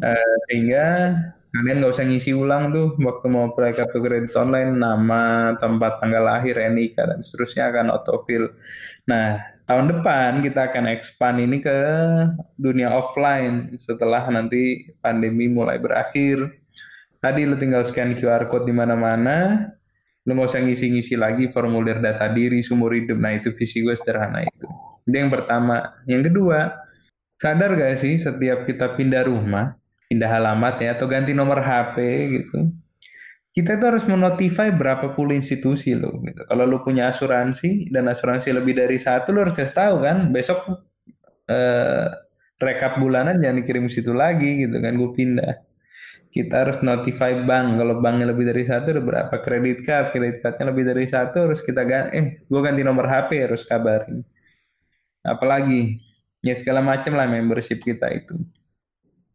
Uh, 0.03 0.35
sehingga 0.51 1.15
kalian 1.57 1.81
nggak 1.81 1.95
usah 1.97 2.05
ngisi 2.05 2.37
ulang 2.37 2.69
tuh 2.69 2.93
waktu 3.01 3.27
mau 3.33 3.49
apply 3.49 3.73
kartu 3.73 4.03
kredit 4.05 4.37
online 4.37 4.77
nama, 4.77 5.57
tempat 5.57 6.03
tanggal 6.03 6.29
lahir, 6.29 6.61
NIK 6.61 6.97
dan 7.01 7.19
seterusnya 7.25 7.73
akan 7.73 7.97
autofill. 7.97 8.53
Nah, 9.09 9.41
tahun 9.65 9.97
depan 9.97 10.45
kita 10.45 10.69
akan 10.69 10.85
expand 10.93 11.41
ini 11.41 11.65
ke 11.65 11.79
dunia 12.61 12.93
offline 12.93 13.73
setelah 13.81 14.29
nanti 14.29 14.93
pandemi 15.01 15.49
mulai 15.49 15.81
berakhir. 15.81 16.53
Tadi 17.25 17.49
lu 17.49 17.57
tinggal 17.57 17.83
scan 17.83 18.13
QR 18.13 18.47
code 18.53 18.69
di 18.69 18.75
mana-mana, 18.77 19.73
lu 20.27 20.35
nggak 20.35 20.51
usah 20.51 20.61
ngisi-ngisi 20.67 21.15
lagi 21.15 21.47
formulir 21.55 22.03
data 22.03 22.27
diri 22.29 22.59
sumur 22.61 22.91
hidup. 22.93 23.17
Nah 23.17 23.39
itu 23.39 23.55
visi 23.55 23.81
gue 23.81 23.95
sederhana 23.95 24.43
itu. 24.43 24.67
Itu 25.07 25.15
yang 25.15 25.31
pertama. 25.31 26.03
Yang 26.11 26.35
kedua 26.35 26.87
sadar 27.37 27.77
gak 27.77 28.01
sih 28.01 28.17
setiap 28.17 28.65
kita 28.65 28.97
pindah 28.97 29.29
rumah 29.29 29.77
pindah 30.09 30.31
alamat 30.41 30.81
ya 30.81 30.91
atau 30.97 31.07
ganti 31.11 31.37
nomor 31.37 31.61
HP 31.61 31.97
gitu 32.41 32.73
kita 33.53 33.81
itu 33.81 33.85
harus 33.89 34.05
menotify 34.05 34.69
berapa 34.69 35.17
puluh 35.17 35.33
institusi 35.33 35.97
lo 35.97 36.13
gitu. 36.25 36.45
kalau 36.49 36.65
lu 36.69 36.79
punya 36.85 37.09
asuransi 37.09 37.89
dan 37.93 38.09
asuransi 38.09 38.53
lebih 38.53 38.77
dari 38.77 38.97
satu 39.01 39.33
lu 39.33 39.45
harus 39.45 39.57
kasih 39.57 39.77
tahu 39.77 39.97
kan 40.05 40.29
besok 40.33 40.65
eh, 41.49 42.09
rekap 42.57 42.97
bulanan 43.01 43.37
jangan 43.41 43.61
dikirim 43.61 43.87
situ 43.93 44.17
lagi 44.17 44.65
gitu 44.65 44.77
kan 44.81 44.97
gue 44.97 45.11
pindah 45.13 45.53
kita 46.37 46.69
harus 46.69 46.79
notify 46.85 47.33
bank. 47.33 47.81
Kalau 47.81 47.97
banknya 48.05 48.29
lebih 48.29 48.53
dari 48.53 48.69
satu 48.69 48.93
ada 48.93 49.01
berapa 49.01 49.35
kredit 49.41 49.81
card? 49.81 50.13
Kredit 50.13 50.45
cardnya 50.45 50.69
lebih 50.69 50.85
dari 50.85 51.09
satu 51.09 51.49
harus 51.49 51.65
kita 51.65 51.89
ganti 51.89 52.13
eh 52.13 52.27
gue 52.45 52.61
ganti 52.61 52.85
nomor 52.85 53.09
HP 53.09 53.49
harus 53.49 53.65
kabarin. 53.65 54.21
Apalagi 55.25 55.97
ya 56.45 56.53
segala 56.53 56.85
macam 56.85 57.17
lah 57.17 57.25
membership 57.25 57.81
kita 57.81 58.13
itu. 58.13 58.37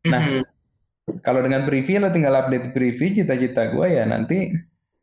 Nah 0.06 0.22
mm 0.22 0.34
-hmm. 0.38 1.22
kalau 1.26 1.42
dengan 1.42 1.66
preview 1.66 1.98
lo 1.98 2.14
tinggal 2.14 2.38
update 2.38 2.70
preview 2.70 3.18
cita-cita 3.18 3.74
gue 3.74 3.88
ya 3.98 4.06
nanti 4.06 4.54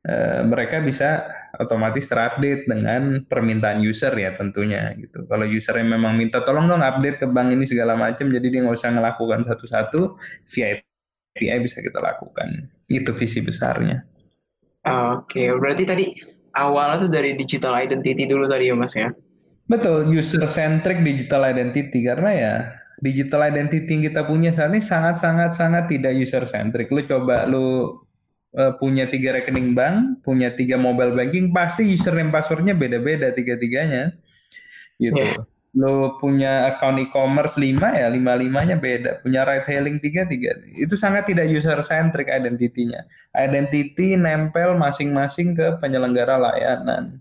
uh, 0.06 0.46
mereka 0.46 0.78
bisa 0.78 1.26
otomatis 1.58 2.06
terupdate 2.06 2.70
dengan 2.70 3.26
permintaan 3.26 3.82
user 3.82 4.14
ya 4.14 4.38
tentunya 4.38 4.94
gitu. 4.94 5.26
Kalau 5.26 5.42
user 5.50 5.74
yang 5.74 5.98
memang 5.98 6.14
minta 6.14 6.46
tolong 6.46 6.70
dong 6.70 6.86
update 6.86 7.18
ke 7.22 7.26
bank 7.26 7.50
ini 7.50 7.66
segala 7.66 7.98
macam 7.98 8.30
jadi 8.30 8.46
dia 8.46 8.62
nggak 8.62 8.78
usah 8.78 8.94
ngelakukan 8.94 9.42
satu-satu 9.50 10.14
via 10.54 10.78
API 11.38 11.62
bisa 11.62 11.78
kita 11.78 12.02
lakukan. 12.02 12.66
Itu 12.90 13.14
visi 13.14 13.38
besarnya. 13.38 14.02
Oke, 14.82 15.38
okay. 15.38 15.48
berarti 15.54 15.84
tadi 15.86 16.04
awalnya 16.58 17.06
tuh 17.06 17.10
dari 17.14 17.38
digital 17.38 17.78
identity 17.78 18.26
dulu 18.26 18.50
tadi 18.50 18.66
ya 18.66 18.74
Mas 18.74 18.98
ya? 18.98 19.14
Betul, 19.70 20.10
user-centric 20.10 21.06
digital 21.06 21.46
identity. 21.46 22.02
Karena 22.02 22.30
ya 22.34 22.54
digital 22.98 23.46
identity 23.46 23.86
yang 23.86 24.02
kita 24.02 24.26
punya 24.26 24.50
saat 24.50 24.74
ini 24.74 24.82
sangat-sangat-sangat 24.82 25.86
tidak 25.86 26.18
user-centric. 26.18 26.90
Lu 26.90 27.06
coba 27.06 27.46
lu 27.46 28.00
uh, 28.58 28.74
punya 28.82 29.06
tiga 29.06 29.38
rekening 29.38 29.78
bank, 29.78 30.26
punya 30.26 30.50
tiga 30.56 30.74
mobile 30.74 31.14
banking, 31.14 31.54
pasti 31.54 31.86
username 31.86 32.34
passwordnya 32.34 32.74
beda-beda 32.74 33.30
tiga-tiganya. 33.30 34.18
Gitu. 34.98 35.14
Yeah 35.14 35.46
lo 35.76 36.16
punya 36.16 36.72
account 36.72 36.96
e-commerce 36.96 37.60
5 37.60 37.76
ya, 37.76 38.08
lima-limanya 38.08 38.80
beda. 38.80 39.20
Punya 39.20 39.44
ride 39.44 39.68
hailing 39.68 40.00
3, 40.00 40.24
3. 40.24 40.80
Itu 40.80 40.96
sangat 40.96 41.28
tidak 41.28 41.52
user 41.52 41.76
centric 41.84 42.32
identity-nya. 42.32 43.04
Identity 43.36 44.16
nempel 44.16 44.72
masing-masing 44.80 45.52
ke 45.52 45.76
penyelenggara 45.76 46.40
layanan. 46.40 47.20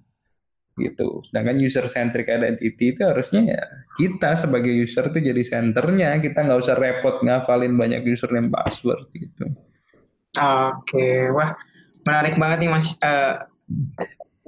Gitu. 0.78 1.26
Sedangkan 1.28 1.58
user 1.60 1.90
centric 1.92 2.30
identity 2.30 2.94
itu 2.96 3.02
harusnya 3.02 3.58
ya 3.58 3.64
kita 3.98 4.38
sebagai 4.38 4.70
user 4.70 5.10
itu 5.10 5.20
jadi 5.34 5.44
senternya, 5.44 6.22
kita 6.22 6.46
nggak 6.46 6.62
usah 6.62 6.78
repot 6.78 7.20
ngafalin 7.26 7.74
banyak 7.76 8.06
username 8.06 8.54
password 8.54 9.10
gitu. 9.12 9.50
Oke, 10.38 11.34
wah 11.34 11.58
menarik 12.06 12.38
banget 12.38 12.58
nih 12.62 12.70
Mas. 12.70 12.94
Uh, 13.02 13.42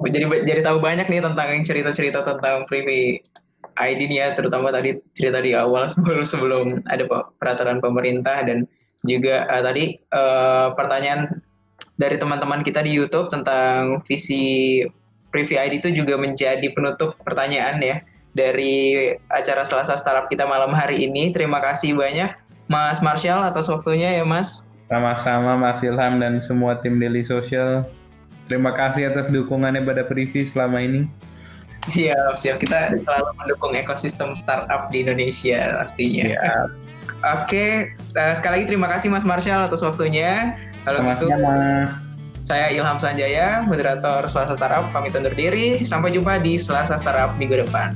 jadi 0.08 0.30
jadi 0.46 0.62
tahu 0.64 0.80
banyak 0.80 1.10
nih 1.10 1.20
tentang 1.20 1.50
cerita-cerita 1.66 2.24
tentang 2.24 2.70
privy 2.70 3.20
ID 3.80 4.12
ya, 4.12 4.36
terutama 4.36 4.70
tadi 4.76 5.00
cerita 5.16 5.40
di 5.40 5.56
awal 5.56 5.88
sebelum 5.88 6.22
sebelum 6.28 6.66
ada 6.92 7.08
peraturan 7.40 7.80
pemerintah 7.80 8.44
dan 8.44 8.68
juga 9.08 9.48
uh, 9.48 9.64
tadi 9.64 9.96
uh, 10.12 10.76
pertanyaan 10.76 11.40
dari 11.96 12.16
teman-teman 12.20 12.64
kita 12.64 12.84
di 12.84 12.96
YouTube 12.96 13.32
tentang 13.32 14.04
visi 14.08 14.84
Privy 15.30 15.56
ID 15.62 15.74
itu 15.86 15.90
juga 15.94 16.18
menjadi 16.18 16.64
penutup 16.74 17.14
pertanyaan 17.22 17.78
ya 17.80 18.02
dari 18.34 19.10
acara 19.30 19.62
Selasa 19.62 19.94
Startup 19.94 20.26
kita 20.26 20.48
malam 20.50 20.74
hari 20.74 21.06
ini. 21.06 21.30
Terima 21.30 21.62
kasih 21.62 21.94
banyak 21.94 22.34
Mas 22.66 23.02
Marshall 23.04 23.46
atas 23.46 23.70
waktunya 23.70 24.16
ya 24.16 24.26
Mas. 24.26 24.70
Sama-sama 24.90 25.54
Mas 25.54 25.86
Ilham 25.86 26.18
dan 26.18 26.42
semua 26.42 26.82
tim 26.82 26.98
Daily 26.98 27.22
Social. 27.22 27.86
Terima 28.50 28.74
kasih 28.74 29.14
atas 29.14 29.30
dukungannya 29.30 29.86
pada 29.86 30.02
Privy 30.02 30.50
selama 30.50 30.82
ini. 30.82 31.06
Siap, 31.88 32.36
siap. 32.36 32.60
Kita 32.60 32.92
selalu 33.00 33.30
mendukung 33.40 33.74
ekosistem 33.78 34.36
startup 34.36 34.92
di 34.92 35.08
Indonesia 35.08 35.80
pastinya. 35.80 36.36
Ya. 36.36 36.56
Oke, 37.40 37.92
eh, 38.00 38.34
sekali 38.36 38.60
lagi 38.60 38.66
terima 38.68 38.88
kasih 38.92 39.12
Mas 39.12 39.24
Marshall 39.24 39.68
atas 39.68 39.84
waktunya. 39.84 40.56
Kalau 40.88 41.04
gitu, 41.12 41.28
saya 42.44 42.72
Ilham 42.72 42.98
Sanjaya, 42.98 43.68
moderator 43.68 44.24
Selasa 44.26 44.56
Startup, 44.56 44.88
pamit 44.96 45.12
undur 45.16 45.36
diri. 45.36 45.84
Sampai 45.84 46.16
jumpa 46.16 46.40
di 46.40 46.56
Selasa 46.56 46.96
Startup 46.96 47.36
minggu 47.36 47.62
depan. 47.68 47.96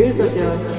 Daily 0.00 0.12
Social 0.12 0.40
Podcast. 0.40 0.69